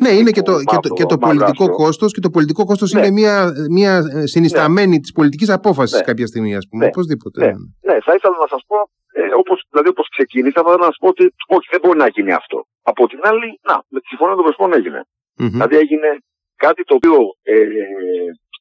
Ναι, 0.03 0.09
είναι 0.09 0.31
και 0.31 0.41
το, 0.41 0.53
και 0.71 0.77
το, 0.81 0.89
και 0.97 1.05
το 1.05 1.17
πολιτικό 1.17 1.65
κόστος 1.69 2.13
και 2.13 2.19
το 2.19 2.29
πολιτικό 2.29 2.65
κόστος 2.65 2.91
ναι. 2.91 2.99
είναι 2.99 3.11
μια, 3.11 3.35
μια 3.69 3.93
ε, 4.13 4.25
συνισταμένη 4.25 4.95
ναι. 4.95 4.99
της 4.99 5.11
πολιτικής 5.11 5.49
απόφασης 5.49 5.97
ναι. 5.97 6.03
κάποια 6.09 6.27
στιγμή, 6.27 6.55
ας 6.55 6.65
πούμε. 6.69 6.83
Ναι. 6.83 6.89
Οπωσδήποτε. 6.93 7.39
Ναι. 7.45 7.51
ναι. 7.87 7.95
θα 8.05 8.13
ήθελα 8.15 8.35
να 8.45 8.47
σας 8.53 8.61
πω, 8.67 8.77
ε, 9.19 9.21
όπως, 9.41 9.57
δηλαδή 9.69 9.89
όπως 9.89 10.07
ξεκίνησα, 10.15 10.61
θα 10.65 10.77
να 10.77 10.83
σας 10.91 10.97
πω 11.01 11.07
ότι 11.07 11.23
όχι, 11.47 11.67
δεν 11.71 11.79
μπορεί 11.83 11.97
να 11.97 12.07
γίνει 12.07 12.33
αυτό. 12.33 12.57
Από 12.81 13.07
την 13.07 13.19
άλλη, 13.23 13.59
να, 13.67 13.75
με 13.93 13.99
τη 13.99 14.07
συμφωνία 14.07 14.35
των 14.35 14.43
Πρεσπών 14.43 14.73
έγινε. 14.73 15.01
Mm-hmm. 15.05 15.51
Δηλαδή 15.55 15.75
έγινε 15.83 16.09
κάτι 16.55 16.83
το 16.83 16.93
οποίο. 16.99 17.15
Ε, 17.41 17.55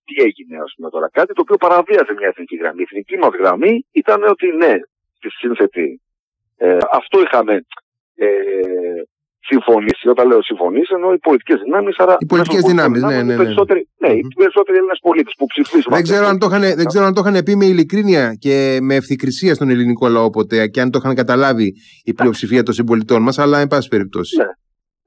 τι 0.09 0.23
έγινε, 0.29 0.57
ας 0.67 0.73
πούμε 0.77 0.89
τώρα, 0.95 1.09
κάτι 1.19 1.33
το 1.37 1.43
οποίο 1.45 1.57
παραβίαζε 1.65 2.13
μια 2.19 2.29
εθνική 2.33 2.57
γραμμή. 2.57 2.81
Η 2.83 2.87
εθνική 2.89 3.17
μας 3.23 3.35
γραμμή 3.41 3.75
ήταν 4.01 4.21
ότι 4.35 4.47
ναι, 4.63 4.75
στη 5.29 5.39
σύνθετη. 5.39 6.01
Ε, 6.57 6.79
αυτό 6.93 7.21
είχαμε 7.21 7.55
ε, 8.15 8.29
συμφωνήσει. 9.51 10.09
Όταν 10.09 10.29
λέω 10.29 10.43
συμφωνήσει, 10.43 10.93
εννοώ 10.95 11.12
οι 11.12 11.19
πολιτικές 11.19 11.61
δυνάμεις. 11.65 11.97
Οι 12.19 12.27
πολιτικές 12.27 12.62
δυνάμεις, 12.62 13.03
ναι, 13.03 13.09
ναι. 13.09 13.23
ναι. 13.23 13.33
Οι 13.33 13.37
περισσότεροι, 13.37 13.89
ναι, 13.99 14.09
οι 14.09 14.27
περισσότεροι 14.37 14.77
Έλληνες 14.77 14.99
πολίτε 15.03 15.31
που 15.39 15.47
ψηφίσαν. 15.47 15.93
Δεν 15.93 16.03
ξέρω, 16.03 16.27
αν 16.27 16.39
το 16.39 16.47
είχαν, 16.47 16.61
δεν 16.61 16.87
ξέρω 16.87 17.05
αν 17.05 17.15
το 17.15 17.23
είχαν 17.25 17.43
πει 17.45 17.57
με 17.57 17.65
ειλικρίνεια 17.65 18.35
και 18.45 18.79
με 18.83 18.95
ευθυκρισία 18.95 19.55
στον 19.55 19.69
ελληνικό 19.69 20.09
λαό 20.09 20.31
ποτέ 20.31 20.67
και 20.67 20.81
αν 20.81 20.91
το 20.91 20.99
είχαν 21.03 21.15
καταλάβει 21.15 21.75
η 22.05 22.12
πλειοψηφία 22.12 22.62
των 22.62 22.75
συμπολιτών 22.75 23.23
μας, 23.23 23.39
αλλά 23.39 23.59
εν 23.59 23.67
πάση 23.67 23.89
περιπτώσει. 23.89 24.37
Ναι. 24.37 24.51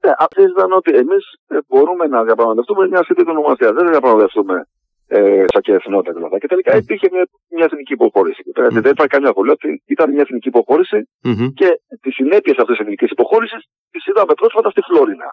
Ναι, 0.04 0.12
αυτή 0.18 0.42
ήταν 0.42 0.72
ότι 0.72 0.90
εμείς 1.02 1.24
ε, 1.48 1.56
μπορούμε 1.68 2.06
να 2.06 2.24
διαπραγματευτούμε 2.24 2.88
μια 2.88 3.02
σύντομη 3.04 3.30
ονομασία. 3.30 3.72
Δεν 3.72 3.88
διαπραγματευτούμε 3.90 4.66
ε, 5.16 5.44
σαν 5.52 5.62
και 5.62 5.72
εθνότητα 5.72 6.12
δηλαδή. 6.12 6.38
Και 6.38 6.46
τελικά 6.52 6.76
υπήρχε 6.76 7.08
μια, 7.12 7.24
μια 7.56 7.64
εθνική 7.64 7.92
υποχώρηση. 7.92 8.42
Mm. 8.46 8.80
Δεν 8.84 8.92
υπάρχει 8.96 9.14
καμία 9.16 9.30
απολύτω 9.30 9.56
ότι 9.58 9.82
ήταν 9.94 10.06
μια 10.14 10.22
εθνική 10.26 10.48
υποχώρηση 10.48 10.98
mm-hmm. 11.24 11.48
και 11.54 11.68
τις 12.02 12.14
συνέπειες 12.14 12.56
αυτής 12.62 12.76
της 12.76 12.84
εθνικής 12.84 13.10
υποχώρησης 13.10 13.60
τις 13.90 14.06
είδαμε 14.06 14.34
πρόσφατα 14.40 14.70
στη 14.70 14.80
Φλόρινα. 14.88 15.28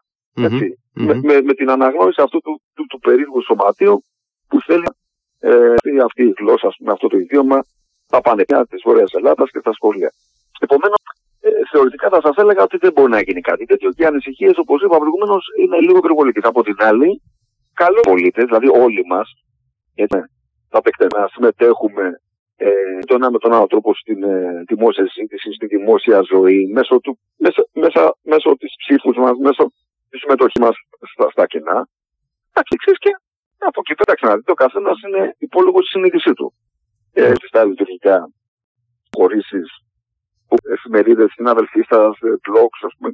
Έτσι, 0.47 0.65
mm-hmm. 0.77 1.05
Με, 1.07 1.13
με, 1.27 1.41
με, 1.41 1.53
την 1.53 1.69
αναγνώριση 1.69 2.21
αυτού 2.21 2.39
του, 2.45 2.61
του, 2.75 2.85
του 2.89 2.99
περίεργου 2.99 3.41
σωματείου 3.43 3.95
που 4.49 4.57
θέλει 4.67 4.89
ε, 5.39 6.01
αυτή 6.07 6.23
η 6.23 6.33
γλώσσα, 6.39 6.69
πούμε, 6.77 6.91
αυτό 6.91 7.07
το 7.07 7.17
ιδίωμα 7.17 7.59
στα 8.09 8.21
πανεπιστήμια 8.21 8.65
της 8.71 8.81
Βόρειας 8.85 9.11
Ελλάδας 9.13 9.47
και 9.53 9.59
στα 9.59 9.73
σχολεία. 9.77 10.11
Επομένως, 10.59 11.01
ε, 11.41 11.49
θεωρητικά 11.71 12.07
θα 12.09 12.21
σας 12.25 12.35
έλεγα 12.41 12.61
ότι 12.63 12.77
δεν 12.77 12.91
μπορεί 12.93 13.11
να 13.11 13.21
γίνει 13.21 13.41
κάτι 13.41 13.65
τέτοιο 13.65 13.89
και 13.95 14.03
οι 14.03 14.05
ανησυχίες, 14.05 14.57
όπως 14.57 14.81
είπα 14.81 14.97
προηγουμένως, 14.97 15.43
είναι 15.61 15.77
λίγο 15.79 15.97
υπερβολικέ. 15.97 16.39
Από 16.43 16.63
την 16.63 16.77
άλλη, 16.89 17.21
καλό 17.73 17.99
πολίτες, 18.11 18.45
δηλαδή 18.45 18.67
όλοι 18.85 19.03
μας, 19.13 19.27
έτσι, 20.03 20.19
θα 20.69 20.81
να 21.17 21.27
συμμετέχουμε 21.27 22.21
ε, 22.55 22.99
τον 23.05 23.21
ένα 23.21 23.31
με 23.31 23.38
τον 23.38 23.53
άλλο 23.53 23.67
τρόπο 23.67 23.93
στην 23.93 24.23
ε, 24.23 24.63
δημόσια 24.67 25.07
συζήτηση, 25.07 25.53
στη 25.53 25.65
δημόσια 25.65 26.21
ζωή, 26.31 26.69
μέσω, 26.73 26.99
του, 26.99 27.19
μέσα, 27.38 27.67
μέσα, 27.73 28.15
μέσω 28.21 28.55
της 28.57 28.73
ψήφους 28.77 29.17
μας, 29.17 29.38
μέσω 29.38 29.71
της 30.10 30.19
συμμετοχής 30.19 30.62
μας 30.62 30.75
στα, 31.12 31.29
στα 31.29 31.45
κοινά. 31.45 31.88
Εντάξει, 32.49 32.75
και 32.99 33.12
από 33.60 33.81
εκεί 33.83 33.95
πέρα 33.95 34.17
ξαναδείτε, 34.17 34.51
ο 34.51 34.53
καθένας 34.63 35.01
είναι 35.01 35.36
υπόλογος 35.38 35.83
στη 35.83 35.91
συνείδησή 35.91 36.33
του. 36.33 36.53
Ε, 37.13 37.33
στα 37.47 37.65
λειτουργικά 37.65 38.29
χωρίσει, 39.15 39.62
εφημερίδες, 40.73 41.31
συνάδελφοί 41.31 41.81
σας, 41.89 42.17
blogs, 42.21 42.79
ας 42.81 42.93
πούμε, 42.97 43.12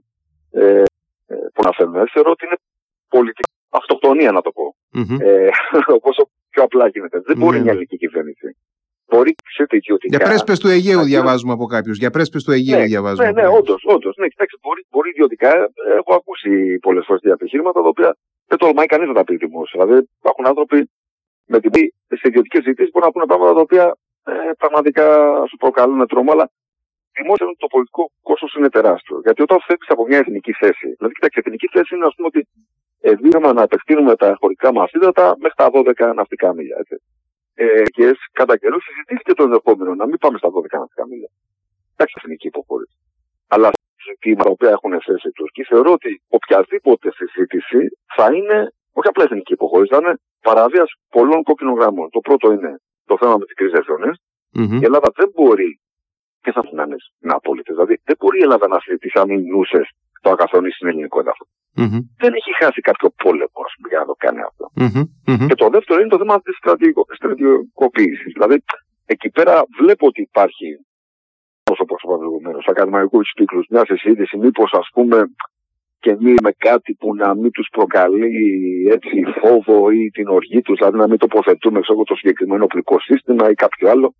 ε, 0.51 0.83
ε, 1.27 1.35
που 1.53 1.61
αναφέρουν. 1.63 2.07
Θεωρώ 2.13 2.31
ότι 2.31 2.45
είναι 2.45 2.57
πολιτική 3.09 3.51
αυτοκτονία, 3.69 4.31
να 4.31 4.41
το 4.41 4.51
πω. 4.51 4.75
Mm-hmm. 4.97 5.19
Ε, 5.19 5.49
πιο 6.53 6.61
απλά 6.67 6.85
γίνεται. 6.93 7.17
Δεν 7.29 7.37
μπορεί 7.39 7.57
ναι. 7.57 7.63
μια 7.63 7.71
ελληνική 7.71 7.97
κυβέρνηση. 8.03 8.47
Μπορεί 9.09 9.31
ξέρετε, 9.51 9.75
ιδιωτικά. 9.81 10.17
Για 10.17 10.25
πρέσπες 10.27 10.57
του 10.59 10.69
Αιγαίου 10.75 11.01
να... 11.03 11.09
διαβάζουμε 11.11 11.53
από 11.57 11.65
κάποιους. 11.75 11.97
Για 12.03 12.11
πρέσπες 12.15 12.43
του 12.43 12.51
Αιγαίου 12.55 12.79
ναι, 12.79 12.91
διαβάζουμε. 12.91 13.25
Ναι, 13.25 13.41
ναι, 13.41 13.47
όντως. 13.59 13.81
Όντως, 13.95 14.13
ναι, 14.19 14.27
κοιτάξτε, 14.27 14.57
μπορεί, 14.63 14.81
μπορεί 14.91 15.09
ιδιωτικά. 15.09 15.51
Έχω 15.99 16.11
ακούσει 16.19 16.51
πολλές 16.85 17.03
φορές 17.05 17.21
τέτοια 17.21 17.37
επιχείρηματα 17.39 17.79
τα 17.81 17.89
οποία 17.93 18.09
δεν 18.49 18.57
τολμάει 18.57 18.85
κανείς 18.93 19.07
να 19.07 19.13
τα 19.13 19.23
πει 19.23 19.35
δημόσια. 19.45 19.85
Δηλαδή, 19.85 20.07
υπάρχουν 20.21 20.45
άνθρωποι 20.51 20.77
με 21.51 21.57
την 21.59 21.71
σε 22.19 22.25
ιδιωτικές 22.31 22.63
ζητήσεις 22.63 22.91
που 22.91 22.99
να 22.99 23.11
πούνε 23.11 23.25
πράγματα 23.25 23.53
τα 23.53 23.63
οποία 23.67 23.85
ε, 24.31 24.33
πραγματικά 24.57 25.05
σου 25.49 25.57
προκαλούν 25.63 26.07
τρόμο, 26.07 26.31
αλλά 26.31 26.45
δημόσια 27.17 27.45
το 27.63 27.67
πολιτικό 27.67 28.03
κόστος 28.27 28.53
είναι 28.57 28.69
τεράστιο. 28.69 29.19
Γιατί 29.25 29.41
όταν 29.41 29.59
φεύγει 29.67 29.87
από 29.95 30.03
μια 30.09 30.17
εθνική 30.23 30.53
θέση, 30.61 30.87
δηλαδή, 30.97 31.13
κοιτάξτε, 31.13 31.39
η 31.39 31.43
εθνική 31.45 31.67
θέση 31.75 31.95
είναι 31.95 32.05
ας 32.09 32.15
πούμε 32.15 32.27
ότι 32.31 32.41
Ευήραμε 33.11 33.51
να 33.57 33.61
επεκτείνουμε 33.61 34.15
τα 34.15 34.35
χωρικά 34.39 34.73
μας 34.73 34.91
ύδατα 34.91 35.35
μέχρι 35.43 35.57
τα 35.61 35.69
12 35.73 36.15
ναυτικά 36.15 36.53
μίλια. 36.53 36.77
Έτσι. 36.79 36.95
Ε, 37.53 37.83
και 37.95 38.05
κατά 38.31 38.57
καιρό 38.57 38.77
συζητήθηκε 38.81 39.33
το 39.33 39.43
ενδεχόμενο 39.43 39.95
να 39.95 40.05
μην 40.09 40.17
πάμε 40.17 40.37
στα 40.37 40.49
12 40.49 40.79
ναυτικά 40.79 41.07
μίλια. 41.07 41.29
Εντάξει, 41.93 42.13
εθνική 42.17 42.47
υποχώρηση. 42.47 42.97
Αλλά 43.47 43.69
ζητήματα 44.09 44.49
που 44.55 44.65
έχουν 44.65 45.01
θέσει 45.05 45.27
οι 45.27 45.31
Τούρκοι, 45.31 45.63
θεωρώ 45.63 45.91
ότι 45.91 46.21
οποιαδήποτε 46.27 47.07
συζήτηση 47.19 47.81
θα 48.15 48.25
είναι 48.35 48.57
όχι 48.97 49.07
απλά 49.07 49.23
εθνική 49.23 49.53
υποχώρηση, 49.53 49.93
θα 49.93 49.99
είναι 50.01 50.15
παραβίαση 50.41 50.93
πολλών 51.09 51.43
κόκκινων 51.43 51.73
γραμμών. 51.79 52.09
Το 52.09 52.19
πρώτο 52.19 52.51
είναι 52.51 52.71
το 53.05 53.17
θέμα 53.19 53.37
με 53.37 53.45
τι 53.45 53.53
κρίζε 53.53 53.81
ζώνε. 53.87 54.11
Mm-hmm. 54.57 54.81
Η 54.81 54.85
Ελλάδα 54.87 55.09
δεν 55.15 55.29
μπορεί 55.35 55.79
και 56.43 56.51
θα 56.51 56.61
να 56.71 56.83
είναι 56.83 56.97
απόλυτη. 57.39 57.71
Δηλαδή 57.73 57.95
δεν 58.03 58.15
μπορεί 58.19 58.37
η 58.39 58.41
Ελλάδα 58.41 58.67
να 58.67 58.79
συζητήσει 58.79 59.19
αν 59.19 59.29
είναι 59.29 59.47
νούσε 59.53 59.81
το 60.23 60.29
ακαθονίσει 60.35 60.75
στην 60.75 60.87
ελληνικό 60.87 61.19
έδαφο. 61.23 61.43
Mm-hmm. 61.79 62.01
Δεν 62.23 62.31
έχει 62.39 62.51
χάσει 62.61 62.81
κάποιο 62.89 63.09
πόλεμο 63.23 63.61
πούμε, 63.73 63.87
για 63.91 63.99
να 64.03 64.07
το 64.11 64.15
κάνει 64.23 64.41
αυτό. 64.49 64.65
Mm-hmm. 64.81 65.05
Και 65.49 65.57
το 65.63 65.67
δεύτερο 65.75 65.99
είναι 65.99 66.13
το 66.15 66.21
θέμα 66.23 66.41
της 66.41 66.55
στρατιωτικοποίηση. 67.17 68.27
Δηλαδή, 68.35 68.57
εκεί 69.05 69.29
πέρα 69.29 69.53
βλέπω 69.79 70.03
ότι 70.11 70.21
υπάρχει, 70.29 70.67
όσο 71.71 71.83
είπα 71.85 71.95
προηγουμένω, 72.01 72.57
στου 72.61 72.71
ακαδημαϊκούς 72.71 73.33
κύκλους, 73.37 73.65
μια 73.69 73.83
συζήτηση, 73.85 74.37
μήπως 74.37 74.69
ας 74.81 74.87
πούμε 74.93 75.17
και 76.03 76.15
μη 76.19 76.33
με 76.43 76.51
κάτι 76.57 76.93
που 76.99 77.15
να 77.15 77.35
μην 77.35 77.51
τους 77.51 77.67
προκαλεί 77.71 78.33
έτσι 78.95 79.23
φόβο 79.41 79.89
ή 79.91 80.09
την 80.09 80.27
οργή 80.27 80.61
τους, 80.61 80.77
δηλαδή 80.77 80.97
να 80.97 81.07
μην 81.07 81.17
τοποθετούμε 81.17 81.79
ξέρω, 81.79 82.03
το 82.03 82.15
συγκεκριμένο 82.15 82.63
οπλικό 82.63 82.99
σύστημα 82.99 83.49
ή 83.49 83.53
κάποιο 83.53 83.89
άλλο. 83.89 84.13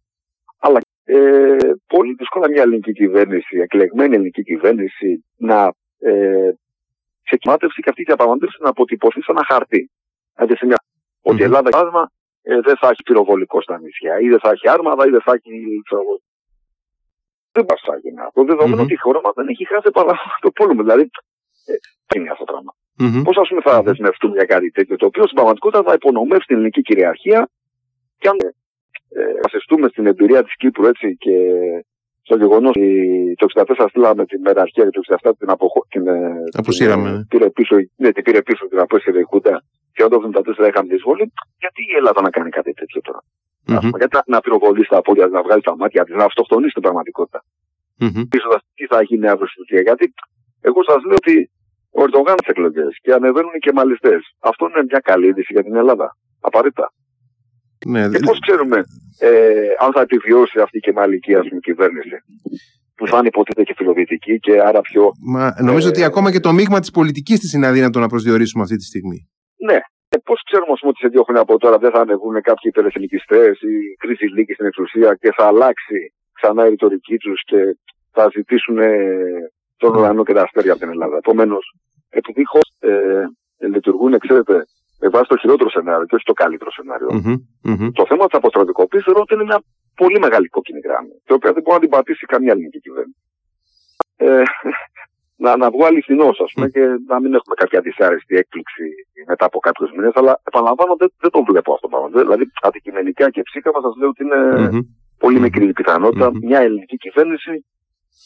Αλλά 0.60 0.80
ε, 1.04 1.56
πολύ 1.88 2.14
δύσκολα 2.14 2.50
μια 2.50 2.62
ελληνική 2.62 2.92
κυβέρνηση, 2.92 3.58
εκλεγμένη 3.58 4.16
ελληνική 4.16 4.44
κυβέρνηση, 4.44 5.26
να 5.38 5.74
ε, 6.10 6.52
ξεκινάτευση 7.24 7.82
και 7.82 7.90
αυτή 7.90 8.02
η 8.02 8.06
διαπραγμάτευση 8.10 8.58
να 8.62 8.70
αποτυπωθεί 8.70 9.22
σε 9.22 9.32
ένα 9.32 9.44
χαρτί. 9.46 9.92
Δηλαδή 10.36 10.56
σε 10.58 10.66
μια... 10.66 10.80
mm-hmm. 10.80 11.30
Ότι 11.32 11.42
η 11.42 11.44
Ελλάδα, 11.44 11.70
για 11.70 11.78
παράδειγμα, 11.78 12.12
ε, 12.42 12.60
δεν 12.68 12.78
θα 12.78 12.88
έχει 12.90 13.04
πυροβολικό 13.04 13.62
στα 13.62 13.80
νησιά, 13.80 14.20
ή 14.20 14.28
δεν 14.30 14.40
θα 14.40 14.50
έχει 14.50 14.70
άρματα, 14.70 15.08
ή 15.08 15.10
δεν 15.10 15.22
θα 15.22 15.32
έχει. 15.34 15.82
Ξέρω, 15.86 16.04
δεν 17.52 17.66
μα 17.70 17.76
θα 17.86 17.98
γίνει 17.98 18.20
αυτό. 18.28 18.44
Δεδομένου 18.44 18.82
mm-hmm. 18.82 18.86
ότι 18.86 18.94
η 18.94 19.04
χώρα 19.06 19.20
μας 19.24 19.34
δεν 19.36 19.48
έχει 19.48 19.66
χάσει 19.66 19.92
παρά 19.92 20.16
το 20.44 20.52
πόλεμο. 20.52 20.82
Δηλαδή, 20.82 21.10
ε, 21.72 21.74
είναι 22.16 22.30
αυτό 22.30 22.44
το 22.44 22.52
πράγμα. 22.52 22.74
Mm-hmm. 23.00 23.24
Πώς 23.24 23.38
ας 23.38 23.48
πούμε 23.50 23.62
θα 23.62 23.82
δεσμευτούμε 23.82 24.34
για 24.34 24.46
κάτι 24.46 24.72
τέτοιο, 24.72 24.96
το 24.96 25.06
οποίο 25.06 25.24
στην 25.24 25.36
πραγματικότητα 25.36 25.84
θα 25.84 25.94
υπονομεύσει 25.94 26.48
την 26.48 26.56
ελληνική 26.56 26.82
κυριαρχία 26.82 27.50
και 28.18 28.28
αν 28.28 28.38
ε, 29.10 29.34
βασιστούμε 29.42 29.88
στην 29.88 30.06
εμπειρία 30.06 30.44
της 30.44 30.56
Κύπρου 30.56 30.86
έτσι 30.86 31.18
και 31.18 31.36
στο 32.24 32.36
γεγονός 32.38 32.70
ότι 32.70 32.90
το 33.38 33.46
64 33.54 33.86
στείλαμε 33.90 34.26
την 34.26 34.42
μεραρχία 34.42 34.84
και 34.84 34.90
το 34.90 35.02
67 35.24 35.32
την, 35.40 35.50
αποχω... 35.50 35.86
την, 35.90 36.08
ε, 36.08 36.44
Αποσύραμε. 36.52 37.10
Την, 37.10 37.28
πήρε 37.28 37.50
πίσω, 37.50 37.76
ναι, 37.96 38.12
την 38.12 38.24
πήρε 38.24 38.42
πίσω 38.42 38.68
την 38.68 38.80
απόσυρε 38.80 39.20
η 39.20 39.24
Χούντα 39.30 39.64
και 39.94 40.04
όταν 40.04 40.32
το 40.32 40.42
74 40.46 40.68
είχαμε 40.68 40.88
τη 40.88 40.96
εισβολή. 40.96 41.26
Γιατί 41.58 41.82
η 41.92 41.96
Ελλάδα 41.96 42.22
να 42.22 42.30
κάνει 42.30 42.50
κάτι 42.50 42.74
τέτοιο 42.74 43.02
τώρα; 43.02 43.22
Mm-hmm. 43.68 43.98
γιατί 43.98 44.16
να, 44.16 44.22
να 44.26 44.40
πυροβολείς 44.40 44.88
τα 44.88 45.02
πόδια, 45.02 45.28
να 45.28 45.42
βγάλεις 45.44 45.64
τα 45.64 45.76
μάτια 45.76 46.04
τη, 46.04 46.12
να 46.16 46.24
αυτοκτονήσει 46.24 46.74
την 46.74 46.82
πραγματικότητα. 46.82 47.44
Mm-hmm. 48.00 48.24
τι 48.76 48.86
θα 48.86 49.04
γίνει 49.04 49.28
αύριο 49.28 49.48
στην 49.48 49.60
Τουρκία. 49.62 49.82
Γιατί 49.82 50.14
εγώ 50.62 50.84
σας 50.84 51.04
λέω 51.04 51.16
ότι 51.16 51.52
ο 51.92 52.02
Ερντογάν 52.02 52.36
τις 52.36 52.48
εκλογές 52.48 52.98
και 53.02 53.14
ανεβαίνουν 53.14 53.52
και 53.60 53.72
μαλιστέ. 53.74 54.16
Αυτό 54.40 54.64
είναι 54.70 54.84
μια 54.90 55.00
καλή 55.00 55.28
είδηση 55.28 55.54
για 55.54 55.64
την 55.64 55.76
Ελλάδα. 55.76 56.18
Απαραίτητα. 56.42 56.94
Ναι, 57.86 58.10
και 58.10 58.20
πώς 58.20 58.40
ξέρουμε 58.40 58.84
ε, 59.20 59.30
αν 59.80 59.92
θα 59.94 60.02
επιβιώσει 60.02 60.60
αυτή 60.60 60.80
και 60.80 60.92
μαλλική 60.92 61.36
ας 61.36 61.48
πούμε, 61.48 61.60
κυβέρνηση 61.60 62.18
που 62.96 63.08
θα 63.08 63.18
είναι 63.18 63.28
υποτίθεται 63.28 63.64
και 63.64 63.74
φιλοδυτική 63.78 64.40
και 64.40 64.62
άρα 64.62 64.82
πιο. 64.82 65.12
Μα, 65.34 65.54
νομίζω 65.62 65.88
ε, 65.88 65.90
ότι 65.90 66.04
ακόμα 66.04 66.32
και 66.32 66.40
το 66.40 66.52
μείγμα 66.54 66.80
της 66.80 66.92
πολιτικής 66.92 67.40
της 67.40 67.54
είναι 67.54 67.68
αδύνατο 67.68 68.00
να 68.00 68.08
προσδιορίσουμε 68.08 68.64
αυτή 68.64 68.76
τη 68.76 68.84
στιγμή. 68.84 69.30
Ναι. 69.68 69.80
Ε, 70.10 70.18
Πώς 70.24 70.42
ξέρουμε 70.46 70.74
πούμε, 70.80 70.90
ότι 70.92 71.00
σε 71.00 71.08
δύο 71.08 71.24
χρόνια 71.24 71.42
από 71.42 71.58
τώρα 71.58 71.78
δεν 71.78 71.92
θα 71.92 72.00
ανεβούν 72.00 72.34
κάποιοι 72.34 72.68
υπερεθνικιστές 72.74 73.62
ή 73.62 73.74
κρίση 73.98 74.26
λίγη 74.26 74.54
στην 74.54 74.66
εξουσία 74.66 75.16
και 75.22 75.32
θα 75.38 75.46
αλλάξει 75.46 76.14
ξανά 76.34 76.66
η 76.66 76.70
ρητορική 76.70 77.18
τους 77.18 77.42
και 77.44 77.78
θα 78.12 78.30
ζητήσουν 78.36 78.78
ε, 78.78 78.94
τον 79.78 79.96
ουρανό 79.96 80.24
και 80.24 80.34
τα 80.34 80.42
αστέρια 80.42 80.72
από 80.72 80.82
την 80.82 80.90
Ελλάδα. 80.90 81.18
Επομένως, 81.18 81.76
επειδή 82.10 82.42
οι 82.42 82.50
χώρες 82.54 82.72
ε, 82.80 83.68
λειτουργούν, 83.68 84.20
ξέρετε, 84.20 84.66
με 85.04 85.10
βάση 85.16 85.28
το 85.32 85.38
χειρότερο 85.42 85.70
σενάριο 85.70 86.06
και 86.06 86.16
όχι 86.18 86.28
το 86.32 86.38
καλύτερο 86.44 86.72
το 88.00 88.04
θέμα 88.10 88.24
τη 88.28 88.38
αποστρατικοποίηση 88.42 89.04
θεωρώ 89.04 89.22
ότι 89.26 89.34
είναι 89.34 89.48
μια 89.50 89.60
πολύ 90.02 90.20
μεγάλη 90.26 90.48
κόκκινη 90.56 90.80
γράμμη, 90.88 91.16
την 91.26 91.36
οποία 91.38 91.52
δεν 91.56 91.62
μπορεί 91.64 91.76
να 91.80 91.84
την 91.86 91.92
πατήσει 91.96 92.26
καμία 92.34 92.52
ελληνική 92.52 92.80
κυβέρνηση. 92.86 93.22
Ε, 94.18 94.44
να, 95.44 95.52
να 95.62 95.68
βγω 95.74 95.86
αληθινός, 95.86 96.36
ας 96.46 96.52
πούμε, 96.54 96.68
και 96.76 96.84
να 97.12 97.18
μην 97.22 97.32
έχουμε 97.40 97.56
κάποια 97.62 97.80
δυσάρεστη 97.86 98.34
έκπληξη 98.42 98.84
μετά 99.32 99.46
από 99.46 99.60
κάποιους 99.60 99.90
μήνες. 99.96 100.14
Αλλά 100.20 100.34
επαναλαμβάνω, 100.50 100.96
δεν, 101.02 101.10
δεν 101.24 101.32
το 101.36 101.44
βλέπω 101.50 101.70
αυτό 101.74 101.88
το 101.88 101.92
πράγμα. 101.92 102.08
Δηλαδή, 102.24 102.46
αντικειμενικά 102.68 103.26
και 103.30 103.42
ψύχα 103.50 103.70
μας, 103.74 103.84
σας 103.86 103.96
λέω 104.00 104.10
ότι 104.14 104.24
είναι 104.24 104.40
πολύ 105.24 105.40
μικρή 105.40 105.66
η 105.68 105.74
πιθανότητα 105.80 106.28
μια 106.50 106.60
ελληνική 106.60 106.98
κυβέρνηση 106.98 107.54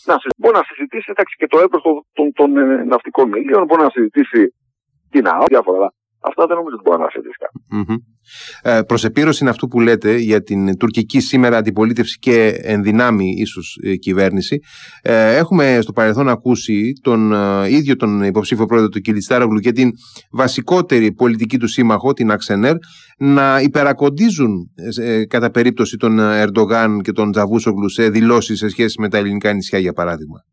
να, 0.10 0.16
μπορεί 0.38 0.56
να 0.56 0.64
συζητήσει 0.70 1.08
εντάξει, 1.14 1.36
και 1.40 1.48
το 1.48 1.58
έπρος 1.66 1.82
των, 1.82 1.96
των, 2.14 2.26
των, 2.38 2.58
ε, 2.58 2.84
ναυτικών 2.84 3.30
μιλίων, 3.30 3.66
μπορεί 3.66 3.82
να 3.82 3.90
συζητήσει 3.90 4.42
την 5.10 5.28
ΑΟ, 5.28 5.46
διάφορα. 5.54 5.94
Αυτά 6.20 6.46
δεν 6.48 6.56
νομίζω 6.58 6.76
ότι 6.76 6.90
μπορεί 6.90 7.02
να 7.02 7.10
συζητήσει 7.10 7.38
mm-hmm. 7.74 7.98
ε, 8.72 8.82
Προς 8.82 9.04
επίρρωση 9.04 9.38
είναι 9.42 9.50
αυτού 9.50 9.68
που 9.68 9.80
λέτε 9.80 10.16
για 10.16 10.44
την 10.44 10.78
τουρκική 10.78 11.20
σήμερα 11.20 11.58
αντιπολίτευση 11.58 12.20
και 12.20 12.60
ενδυνάμει 12.62 13.34
ίσως 13.38 13.80
ε, 13.84 13.96
κυβέρνηση. 13.96 14.60
Ε, 15.02 15.36
έχουμε 15.36 15.80
στο 15.82 15.92
παρελθόν 15.92 16.30
ακούσει 16.30 16.94
τον 17.02 17.34
ε, 17.34 17.70
ίδιο 17.70 17.96
τον 17.96 18.24
υποψήφιο 18.24 18.66
πρόεδρο 18.66 18.90
του 18.90 19.00
Κιλιστάρογλου 19.00 19.60
και 19.60 19.72
την 19.72 19.92
βασικότερη 20.32 21.14
πολιτική 21.14 21.58
του 21.58 21.68
σύμμαχο, 21.68 22.14
την 22.14 22.32
Αξενέρ, 22.32 22.76
να 23.18 23.60
υπερακοντίζουν 23.62 24.72
ε, 25.02 25.26
κατά 25.26 25.50
περίπτωση 25.52 25.98
τον 25.98 26.20
Ερντογάν 26.20 27.02
και 27.02 27.12
τον 27.12 27.32
Τζαβούσογλου 27.32 27.90
σε 27.90 28.10
δηλώσεις 28.10 28.58
σε 28.58 28.70
σχέση 28.70 29.02
με 29.02 29.10
τα 29.10 29.18
ελληνικά 29.18 29.54
νησιά 29.54 29.80
για 29.80 29.94
παράδειγμα. 29.94 30.44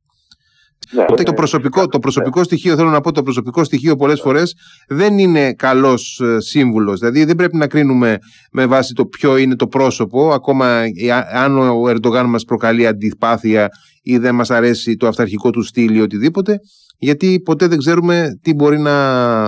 Ναι, 0.95 1.05
το, 1.05 1.15
ναι. 1.29 1.35
προσωπικό, 1.35 1.87
το 1.87 1.99
προσωπικό 1.99 2.45
στοιχείο, 2.45 2.77
θέλω 2.77 2.91
να 2.91 3.01
πω, 3.01 3.13
το 3.13 3.23
προσωπικό 3.23 3.65
στοιχείο 3.65 3.97
πολλές 3.97 4.21
φορές 4.21 4.55
δεν 4.89 5.19
είναι 5.19 5.53
καλός 5.53 6.21
ε, 6.21 6.41
σύμβουλος. 6.41 6.99
Δηλαδή 6.99 7.25
δεν 7.25 7.37
πρέπει 7.37 7.57
να 7.57 7.67
κρίνουμε 7.67 8.19
με 8.53 8.67
βάση 8.67 8.93
το 8.93 9.07
ποιο 9.07 9.37
είναι 9.37 9.57
το 9.57 9.67
πρόσωπο, 9.67 10.31
ακόμα 10.33 10.83
αν 11.33 11.59
ο 11.59 11.89
Ερντογάν 11.89 12.27
μας 12.27 12.45
προκαλεί 12.45 12.87
αντιπάθεια 12.87 13.69
ή 14.03 14.19
δεν 14.19 14.35
μας 14.35 14.51
αρέσει 14.51 14.97
το 14.97 15.07
αυταρχικό 15.07 15.51
του 15.51 15.63
στυλ 15.63 15.97
ή 15.97 16.01
οτιδήποτε, 16.01 16.59
γιατί 16.99 17.41
ποτέ 17.41 17.67
δεν 17.67 17.79
ξέρουμε 17.79 18.39
τι 18.43 18.55
μπορεί 18.55 18.79
να, 18.79 19.43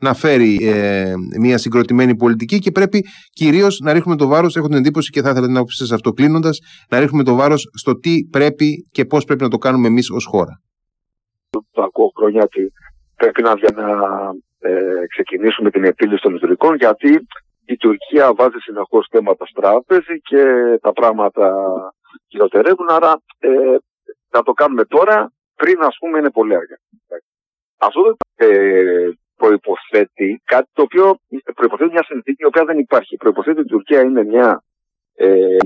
να 0.00 0.14
φέρει 0.14 0.58
ε, 0.60 1.12
μια 1.40 1.58
συγκροτημένη 1.58 2.16
πολιτική 2.16 2.58
και 2.58 2.70
πρέπει 2.70 3.04
κυρίως 3.32 3.80
να 3.82 3.92
ρίχνουμε 3.92 4.16
το 4.16 4.26
βάρος, 4.26 4.56
έχω 4.56 4.68
την 4.68 4.76
εντύπωση 4.76 5.10
και 5.10 5.22
θα 5.22 5.30
ήθελα 5.30 5.48
να 5.48 5.58
άποψη 5.58 5.86
σε 5.86 5.94
αυτό 5.94 6.12
κλείνοντα, 6.12 6.50
να 6.90 6.98
ρίχνουμε 6.98 7.24
το 7.24 7.34
βάρος 7.34 7.70
στο 7.74 7.98
τι 7.98 8.24
πρέπει 8.30 8.86
και 8.90 9.04
πώς 9.04 9.24
πρέπει 9.24 9.42
να 9.42 9.48
το 9.48 9.58
κάνουμε 9.58 9.86
εμείς 9.86 10.10
ως 10.10 10.24
χώρα 10.24 10.60
το 11.78 11.84
ακούω 11.84 12.12
χρόνια 12.16 12.42
ότι 12.42 12.72
πρέπει 13.16 13.42
να, 13.42 13.52
να 13.74 13.88
ε, 14.58 15.06
ξεκινήσουμε 15.08 15.70
την 15.70 15.84
επίλυση 15.84 16.22
των 16.22 16.34
ιστορικών 16.34 16.74
γιατί 16.76 17.26
η 17.64 17.76
Τουρκία 17.76 18.34
βάζει 18.34 18.58
συνεχώς 18.58 19.06
θέματα 19.10 19.46
στο 19.46 19.60
τράπεζι 19.60 20.20
και 20.20 20.42
τα 20.80 20.92
πράγματα 20.92 21.46
χειροτερεύουν 22.30 22.88
άρα 22.90 23.20
ε, 23.38 23.76
να 24.30 24.42
το 24.42 24.52
κάνουμε 24.52 24.84
τώρα 24.84 25.32
πριν 25.54 25.82
ας 25.82 25.96
πούμε 26.00 26.18
είναι 26.18 26.30
πολύ 26.30 26.54
αργά. 26.54 26.76
Αυτό 27.78 28.16
ε, 28.36 29.08
προϋποθέτει 29.36 30.42
κάτι 30.44 30.68
το 30.72 30.82
οποίο 30.82 31.18
προϋποθέτει 31.54 31.90
μια 31.90 32.04
συνθήκη 32.04 32.42
η 32.42 32.46
οποία 32.46 32.64
δεν 32.64 32.78
υπάρχει. 32.78 33.16
Προϋποθέτει 33.16 33.58
ότι 33.58 33.68
η 33.68 33.76
Τουρκία 33.76 34.00
είναι 34.00 34.24
μια 34.24 34.62
ε, 35.14 35.56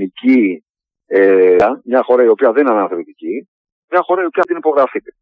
ε, 1.06 1.56
μια 1.84 2.02
χώρα 2.02 2.22
η 2.22 2.28
οποία 2.28 2.52
δεν 2.52 2.66
είναι 2.66 2.74
αναθεωρητική, 2.74 3.48
μια 3.90 4.02
χώρα 4.02 4.22
η 4.22 4.26
οποία 4.26 4.42
δεν 4.46 4.56
υπογραφείται 4.56 5.12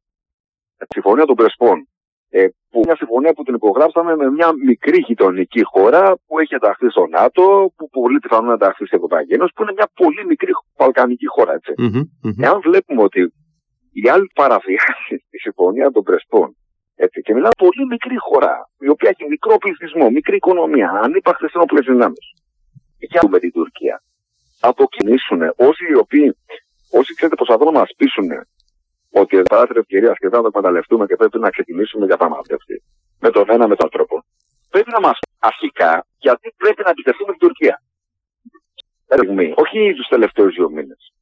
συμφωνία 0.89 1.25
των 1.25 1.35
Πρεσπών. 1.35 1.89
Ε, 2.33 2.47
που 2.71 2.81
μια 2.85 2.97
συμφωνία 2.97 3.33
που 3.33 3.43
την 3.43 3.55
υπογράψαμε 3.55 4.17
με 4.17 4.31
μια 4.31 4.49
μικρή 4.67 4.99
γειτονική 5.07 5.63
χώρα 5.65 6.03
που 6.27 6.39
έχει 6.39 6.55
ενταχθεί 6.55 6.89
στο 6.91 7.07
ΝΑΤΟ, 7.07 7.73
που 7.77 7.89
πολύ 7.89 8.19
πιθανόν 8.19 8.47
να 8.47 8.53
ενταχθεί 8.53 8.85
στην 8.87 8.97
Ευρωπαϊκή 8.97 9.33
Ένωση, 9.33 9.53
που 9.55 9.63
είναι 9.63 9.73
μια 9.73 9.89
πολύ 9.95 10.27
μικρή 10.27 10.53
βαλκανική 10.77 11.27
χώρα. 11.27 11.53
Έτσι. 11.53 11.73
Εάν 12.45 12.61
βλέπουμε 12.61 13.03
ότι 13.03 13.21
η 13.93 14.09
άλλη 14.09 14.31
παραβίαση 14.35 15.15
τη 15.31 15.39
συμφωνία 15.39 15.91
των 15.91 16.03
Πρεσπών, 16.03 16.57
έτσι, 16.95 17.21
και 17.21 17.33
μιλάμε 17.35 17.57
πολύ 17.57 17.87
μικρή 17.87 18.17
χώρα, 18.19 18.55
η 18.79 18.89
οποία 18.89 19.09
έχει 19.09 19.29
μικρό 19.29 19.59
πληθυσμό, 19.59 20.11
μικρή 20.11 20.37
οικονομία, 20.37 20.91
ανύπαρκτε 21.03 21.49
ενόπλε 21.55 21.81
δυνάμεις. 21.81 22.27
Για 22.99 23.23
με 23.29 23.39
την 23.39 23.53
Τουρκία. 23.53 24.03
Αποκινήσουν 24.61 25.41
όσοι 25.57 25.85
οι 25.91 25.97
οποίοι, 26.05 26.37
όσοι 26.91 27.15
ξέρετε 27.15 27.37
προσπαθούν 27.37 27.73
να 27.73 27.79
μας 27.79 27.91
πείσουν 27.97 28.29
ότι 29.11 29.37
η 29.37 29.43
παράθυρο 29.43 29.81
ευκαιρία 29.81 30.13
και 30.13 30.29
θα 30.29 30.41
το 30.41 30.47
εκμεταλλευτούμε 30.47 31.07
και 31.07 31.17
πρέπει 31.17 31.39
να 31.39 31.51
ξεκινήσουμε 31.51 32.07
για 32.07 32.17
διαπραγμάτευση 32.17 32.83
με 33.19 33.31
τον 33.31 33.45
ένα 33.49 33.69
με 33.69 33.77
τον 33.77 33.91
τρόπο. 33.91 34.25
Πρέπει 34.71 34.91
να 34.91 35.01
μας 35.01 35.19
αρχικά 35.39 36.07
γιατί 36.19 36.55
πρέπει 36.57 36.83
να 36.85 36.91
εμπιστευτούμε 36.91 37.31
την 37.31 37.41
Τουρκία. 37.41 37.83
Όχι 39.55 39.95
τους 39.95 40.07
τελευταίους 40.09 40.55
δύο 40.55 40.71
μήνες. 40.71 41.13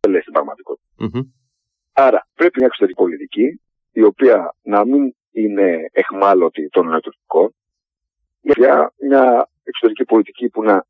Δεν 0.00 0.10
λέει 0.10 0.20
στην 0.20 0.32
πραγματικότητα. 0.32 0.86
Mm-hmm. 1.00 1.24
Άρα 1.92 2.28
πρέπει 2.34 2.54
μια 2.56 2.66
εξωτερική 2.66 2.98
πολιτική 2.98 3.60
η 3.92 4.02
οποία 4.02 4.54
να 4.62 4.84
μην 4.84 5.14
είναι 5.30 5.88
εχμάλωτη 5.92 6.68
των 6.68 6.86
νεοτουρκικών 6.86 7.54
για 8.40 8.92
μια 9.00 9.48
εξωτερική 9.64 10.04
πολιτική 10.04 10.48
που 10.48 10.62
να 10.62 10.84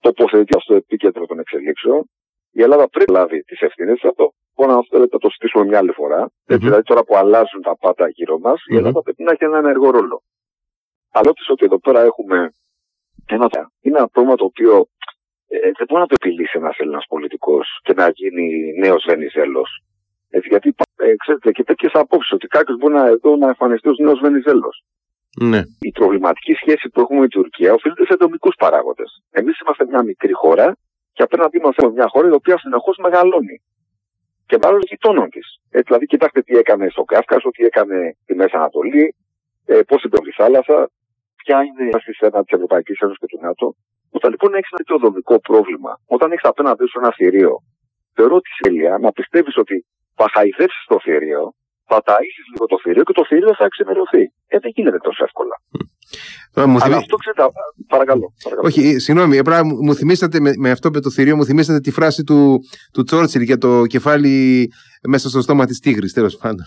τοποθετεί 0.00 0.60
στο 0.60 0.74
επίκεντρο 0.74 1.26
των 1.26 1.38
εξελίξεων. 1.38 2.10
Η 2.50 2.62
Ελλάδα 2.62 2.88
πρέπει 2.88 3.12
να 3.12 3.18
λάβει 3.18 3.42
τις 3.42 3.60
ευθύνες 3.60 4.02
αυτό 4.02 4.34
μπορούμε 4.54 4.76
να 4.76 4.82
θέλετε, 4.90 5.18
το 5.18 5.28
συζητήσουμε 5.28 5.64
μια 5.64 5.78
άλλη 5.78 5.92
φορά. 5.92 6.26
Mm-hmm. 6.26 6.52
Έτσι, 6.54 6.64
δηλαδή 6.64 6.82
τώρα 6.82 7.04
που 7.04 7.16
αλλάζουν 7.16 7.62
τα 7.62 7.76
πάντα 7.76 8.08
γύρω 8.08 8.38
μας, 8.38 8.58
mm-hmm. 8.60 8.74
η 8.74 8.76
Ελλάδα 8.76 9.02
πρέπει 9.02 9.22
να 9.22 9.32
έχει 9.32 9.44
ένα 9.44 9.58
ενεργό 9.58 9.90
ρόλο. 9.90 10.22
Αλλά 11.10 11.30
ότι 11.50 11.64
εδώ 11.64 11.78
πέρα 11.78 12.00
έχουμε 12.00 12.54
ένα 13.26 13.48
Είναι 13.80 13.98
ένα 13.98 14.08
πρόβλημα 14.08 14.36
το 14.36 14.44
οποίο 14.44 14.86
ε, 15.48 15.58
δεν 15.76 15.86
μπορεί 15.88 16.00
να 16.00 16.06
το 16.06 16.16
επιλύσει 16.20 16.58
ένας 16.58 16.76
Έλληνας 16.78 17.04
πολιτικός 17.08 17.80
και 17.82 17.92
να 17.92 18.08
γίνει 18.08 18.72
νέος 18.78 19.04
Βενιζέλος. 19.06 19.82
γιατί 20.48 20.74
ε, 20.96 21.14
ξέρετε 21.16 21.50
και 21.50 21.64
τέτοιες 21.64 21.92
απόψεις 21.92 22.32
ότι 22.32 22.46
κάποιος 22.46 22.76
μπορεί 22.78 22.94
να, 22.94 23.06
εδώ 23.06 23.36
να 23.36 23.46
εμφανιστεί 23.46 23.88
ως 23.88 23.98
νέος 23.98 24.20
Βενιζέλος. 24.20 24.84
Ναι. 25.40 25.62
Η 25.80 25.90
προβληματική 25.90 26.52
σχέση 26.52 26.88
που 26.88 27.00
έχουμε 27.00 27.20
με 27.20 27.28
την 27.28 27.40
Τουρκία 27.40 27.72
οφείλεται 27.72 28.04
σε 28.04 28.14
δομικού 28.14 28.50
παράγοντες. 28.58 29.22
Εμείς 29.30 29.60
είμαστε 29.60 29.84
μια 29.86 30.02
μικρή 30.02 30.32
χώρα 30.32 30.76
και 31.12 31.22
απέναντί 31.22 31.58
μας 31.60 31.74
έχουμε 31.76 31.92
μια 31.92 32.08
χώρα 32.08 32.28
η 32.28 32.32
οποία 32.32 32.58
συνεχώς 32.58 32.96
μεγαλώνει 32.96 33.62
και 34.46 34.58
μάλλον 34.62 34.80
γειτόνων 34.82 35.28
τη. 35.30 35.40
Ε, 35.70 35.80
δηλαδή, 35.80 36.06
κοιτάξτε 36.06 36.42
τι 36.42 36.56
έκανε 36.56 36.88
στο 36.88 37.02
Κάφκασο, 37.04 37.50
τι 37.50 37.64
έκανε 37.64 38.16
στη 38.22 38.34
Μέση 38.34 38.56
Ανατολή, 38.56 39.14
ε, 39.66 39.80
πώς 39.86 40.02
είπε 40.02 40.16
η 40.22 40.32
θάλασσα, 40.32 40.90
ποια 41.36 41.62
είναι 41.62 41.84
η 41.88 41.90
βάση 41.92 42.10
της 42.10 42.52
Ευρωπαϊκής 42.56 42.98
Ένωσης 43.00 43.20
και 43.20 43.26
του 43.26 43.38
ΝΑΤΟ. 43.42 43.74
Όταν 44.10 44.30
λοιπόν 44.30 44.54
έχει 44.54 44.68
ένα 44.70 44.80
τέτοιο 44.82 44.98
δομικό 44.98 45.40
πρόβλημα, 45.40 46.00
όταν 46.06 46.32
έχεις 46.32 46.44
απέναντί 46.44 46.86
σου 46.86 46.98
ένα 46.98 47.12
θηρίο, 47.12 47.62
θεωρώ 48.14 48.34
ότι 48.34 48.50
η 48.70 48.78
να 49.00 49.12
πιστεύεις 49.12 49.56
ότι 49.56 49.86
θα 50.14 50.26
χαϊδεύσει 50.32 50.84
το 50.86 51.00
θηρίο, 51.00 51.54
θα 51.86 52.02
ταΐσει 52.06 52.42
λίγο 52.52 52.66
το 52.66 52.78
θηρίο 52.82 53.02
και 53.02 53.12
το 53.12 53.24
θηρίο 53.24 53.54
θα 53.54 53.64
εξημερωθεί. 53.64 54.22
Ε, 54.46 54.58
δεν 54.58 54.70
γίνεται 54.74 54.98
τόσο 54.98 55.24
εύκολα. 55.24 55.56
Μου 56.56 56.78
Αλλά 56.80 56.96
αυτό 56.96 57.16
ξέρετε, 57.16 57.42
παρακαλώ, 57.88 58.32
παρακαλώ. 58.44 58.68
Όχι, 58.68 58.98
συγγνώμη, 58.98 59.40
μου 59.84 59.94
θυμήσατε 59.94 60.40
με, 60.40 60.52
με 60.58 60.70
αυτό 60.70 60.90
με 60.90 61.00
το 61.00 61.10
θηρίο, 61.10 61.36
μου 61.36 61.44
θυμήσατε 61.44 61.80
τη 61.80 61.90
φράση 61.90 62.22
του, 62.24 62.58
του 62.92 63.02
Τσόρτσιλ 63.02 63.42
για 63.42 63.58
το 63.58 63.86
κεφάλι 63.86 64.66
μέσα 65.08 65.28
στο 65.28 65.40
στόμα 65.40 65.66
της 65.66 65.78
τίγρης, 65.78 66.12
τέλος 66.12 66.36
πάντων. 66.36 66.64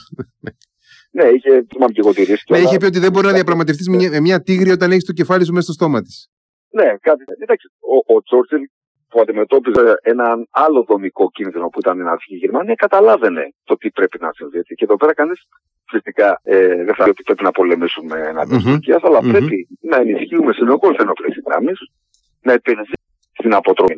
Ναι, 1.12 1.24
είχε, 1.24 1.66
θυμάμαι 1.72 1.92
και 1.92 2.00
εγώ 2.04 2.14
τη 2.14 2.24
ρίσκη. 2.24 2.54
Ναι, 2.54 2.60
είχε 2.60 2.78
πει 2.78 2.86
ότι 2.86 3.00
δεν 3.00 3.12
μπορεί 3.12 3.26
να 3.26 3.34
διαπραγματευτείς 3.34 3.90
με, 3.90 3.96
μια, 3.96 4.22
μια 4.22 4.42
τίγρη 4.42 4.72
όταν 4.72 4.92
έχεις 4.92 5.06
το 5.06 5.14
κεφάλι 5.14 5.46
σου 5.46 5.52
μέσα 5.52 5.66
στο 5.66 5.74
στόμα 5.74 6.02
της. 6.02 6.30
Ναι, 6.70 6.88
κάτι. 7.02 7.24
Εντάξει, 7.44 7.68
ο, 7.80 8.16
ο 8.16 8.22
Τσόρτσιλ 8.22 8.62
που 9.10 9.22
αντιμετώπιζε 9.22 10.00
έναν 10.02 10.48
άλλο 10.52 10.84
δομικό 10.84 11.32
κίνδυνο 11.32 11.68
που 11.68 11.80
ήταν 11.80 12.00
η 12.00 12.04
Ναζική 12.04 12.36
Γερμανία, 12.36 12.76
καταλάβαινε 12.76 13.54
το 13.64 13.78
τι 13.78 13.92
πρέπει 13.92 14.18
να 14.22 14.30
συμβεί. 14.34 14.62
Και 14.62 14.84
εδώ 14.84 14.96
πέρα 14.96 15.14
κανείς 15.14 15.48
φυσικά 15.88 16.40
ε, 16.44 16.68
δεν 16.68 16.96
θα 16.96 17.04
λέει 17.04 17.10
ότι 17.10 17.24
πρέπει 17.24 17.44
να 17.44 17.52
πολεμήσουμε 17.52 18.20
εναντίον 18.20 18.60
mm-hmm. 18.60 18.72
Τουρκίας, 18.72 19.04
αλλά 19.04 19.20
mm-hmm. 19.20 19.32
πρέπει 19.32 19.68
να 19.82 19.98
ενισχύουμε 19.98 20.54
συνολικώ 20.54 20.90
ενόπλε 21.00 21.28
δυνάμει, 21.28 21.72
να 22.42 22.54
επενδύσουμε 22.54 22.96
στην 23.38 23.54
αποτροπή. 23.54 23.98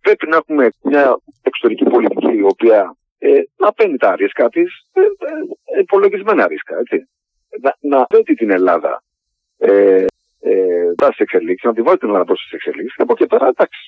Πρέπει 0.00 0.28
να 0.28 0.36
έχουμε 0.36 0.68
μια 0.82 1.18
εξωτερική 1.42 1.84
πολιτική 1.84 2.36
η 2.36 2.42
οποία 2.42 2.96
ε, 3.18 3.28
να 3.56 3.72
παίρνει 3.72 3.96
τα 3.96 4.16
ρίσκα 4.16 4.48
της, 4.48 4.70
ε, 4.92 5.00
ε, 5.00 5.80
υπολογισμένα 5.80 6.46
ρίσκα. 6.46 6.78
Έτσι. 6.78 7.08
Να, 7.60 7.76
να 7.80 8.06
δει 8.24 8.34
την 8.34 8.50
Ελλάδα 8.50 9.02
ε, 10.42 10.50
ε, 10.50 10.94
τάσει 11.00 11.20
εξελίξεις, 11.26 11.66
να 11.68 11.74
τη 11.74 11.82
βάλει 11.82 11.98
την 11.98 12.08
Ελλάδα 12.08 12.24
προς 12.24 12.40
τις 12.42 12.52
εξελίξεις 12.52 12.96
και 12.96 13.02
από 13.02 13.12
εκεί 13.16 13.26
πέρα 13.26 13.46
εντάξει. 13.46 13.82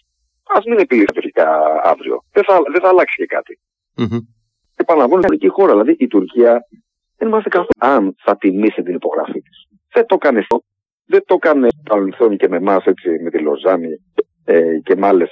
Α 0.54 0.58
μην 0.68 0.78
επιλύσει 0.78 1.12
τελικά 1.18 1.46
αύριο. 1.82 2.16
Δεν 2.32 2.44
θα, 2.44 2.54
δεν 2.72 2.80
θα 2.82 2.88
αλλάξει 2.88 3.16
και 3.20 3.26
κάτι. 3.36 3.58
Mm-hmm. 4.00 4.22
Επαναλαμβάνω, 4.76 5.20
είναι 5.20 5.26
ελληνική 5.30 5.48
χώρα. 5.56 5.70
Δηλαδή 5.72 5.94
η 5.98 6.06
Τουρκία 6.06 6.52
δεν 7.16 7.28
είμαστε 7.28 7.48
καθόλου 7.48 7.78
αν 7.78 8.14
θα 8.24 8.36
τιμήσει 8.36 8.82
την 8.82 8.94
υπογραφή 8.94 9.40
της. 9.46 9.58
Δεν 9.92 10.06
το 10.06 10.14
έκανε 10.14 10.38
αυτό. 10.38 10.62
Δεν 11.06 11.22
το 11.26 11.34
έκανε 11.34 11.68
παρελθόν 11.88 12.36
και 12.36 12.48
με 12.48 12.56
εμάς 12.56 12.84
με 13.22 13.30
τη 13.30 13.38
Λοζάνη 13.38 13.92
ε, 14.44 14.78
και 14.82 14.96
με 14.96 15.06
άλλες 15.06 15.30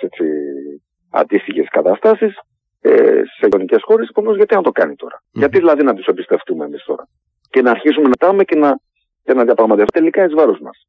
αντίστοιχες 1.11 1.69
καταστάσεις. 1.71 2.35
ε, 2.81 3.23
σε 3.39 3.43
γειτονικές 3.43 3.83
χώρες. 3.83 4.09
Επομένως, 4.09 4.37
γιατί 4.37 4.55
να 4.55 4.63
το 4.63 4.71
κάνει 4.71 4.95
τώρα; 4.95 5.23
Γιατί 5.33 5.59
δηλαδή 5.59 5.83
να 5.83 5.95
τους 5.95 6.07
εμπιστευτούμε 6.07 6.65
εμείς 6.65 6.85
τώρα; 6.85 7.09
Και 7.51 7.63
να 7.63 7.71
αρχίσουμε 7.71 8.09
να 8.09 8.15
τάμε 8.15 8.45
και 8.45 8.57
να, 8.57 8.79
και 9.25 9.35
να 9.35 9.45
διαπραγματευτούμε 9.45 10.01
τελικά 10.01 10.25
εις 10.25 10.35
βάρος 10.35 10.61
μας. 10.61 10.87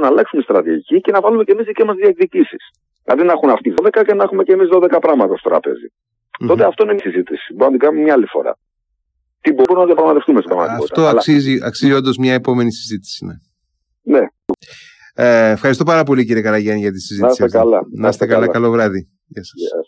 Να 0.00 0.06
αλλάξουμε 0.06 0.42
στρατηγική 0.42 1.00
και 1.00 1.12
να 1.12 1.20
βάλουμε 1.20 1.44
και 1.44 1.52
εμείς 1.52 1.66
δικές 1.66 1.86
μας 1.86 1.96
διεκδικήσεις. 1.96 2.62
Δηλαδή 3.04 3.22
να 3.22 3.32
έχουν 3.32 3.50
αυτοί 3.50 3.74
12 3.82 4.02
και 4.06 4.14
να 4.14 4.22
έχουμε 4.22 4.42
και 4.42 4.52
εμείς 4.52 4.68
12 4.72 4.98
πράγματα 5.00 5.36
στο 5.36 5.48
τραπέζι. 5.48 5.88
Mm-hmm. 5.92 6.46
Τότε 6.46 6.64
αυτό 6.64 6.82
είναι 6.84 6.92
μια 6.92 7.02
συζήτηση. 7.02 7.54
Μπορούμε 7.54 7.64
να 7.64 7.78
την 7.78 7.80
κάνουμε 7.86 8.02
μια 8.02 8.14
άλλη 8.14 8.26
φορά. 8.26 8.58
Τι 9.40 9.52
μπορούμε 9.52 9.80
να 9.80 9.86
διαπραγματευτούμε 9.86 10.40
στην 10.40 10.50
πραγματικότητα. 10.50 11.02
Αυτό 11.02 11.16
αξίζει, 11.16 11.60
αξίζει 11.62 11.92
όντως 11.92 12.16
μια 12.16 12.34
επόμενη 12.34 12.72
συζήτηση. 12.72 13.24
Ναι. 13.26 13.36
ναι. 14.18 14.26
Ε, 15.14 15.50
ευχαριστώ 15.50 15.84
πάρα 15.84 16.02
πολύ 16.04 16.24
κύριε 16.24 16.42
Καραγιάννη 16.42 16.80
για 16.80 16.92
τη 16.92 17.00
συζήτηση. 17.00 17.40
Να 17.40 17.46
είστε 17.46 17.58
καλά. 17.58 17.80
Να 17.92 18.08
είστε 18.08 18.26
καλά. 18.26 18.46
Καλό 18.48 18.70
βράδυ. 18.70 19.08
Γεια 19.26 19.42
σας. 19.44 19.72